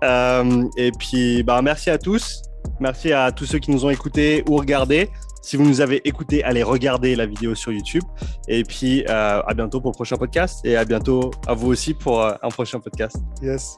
[0.04, 2.42] Euh, et puis, bah, merci à tous.
[2.82, 5.10] Merci à tous ceux qui nous ont écoutés ou regardés.
[5.44, 8.04] Si vous nous avez écoutés, allez regarder la vidéo sur YouTube.
[8.48, 10.66] Et puis, euh, à bientôt pour le prochain podcast.
[10.66, 13.18] Et à bientôt à vous aussi pour euh, un prochain podcast.
[13.42, 13.78] Yes.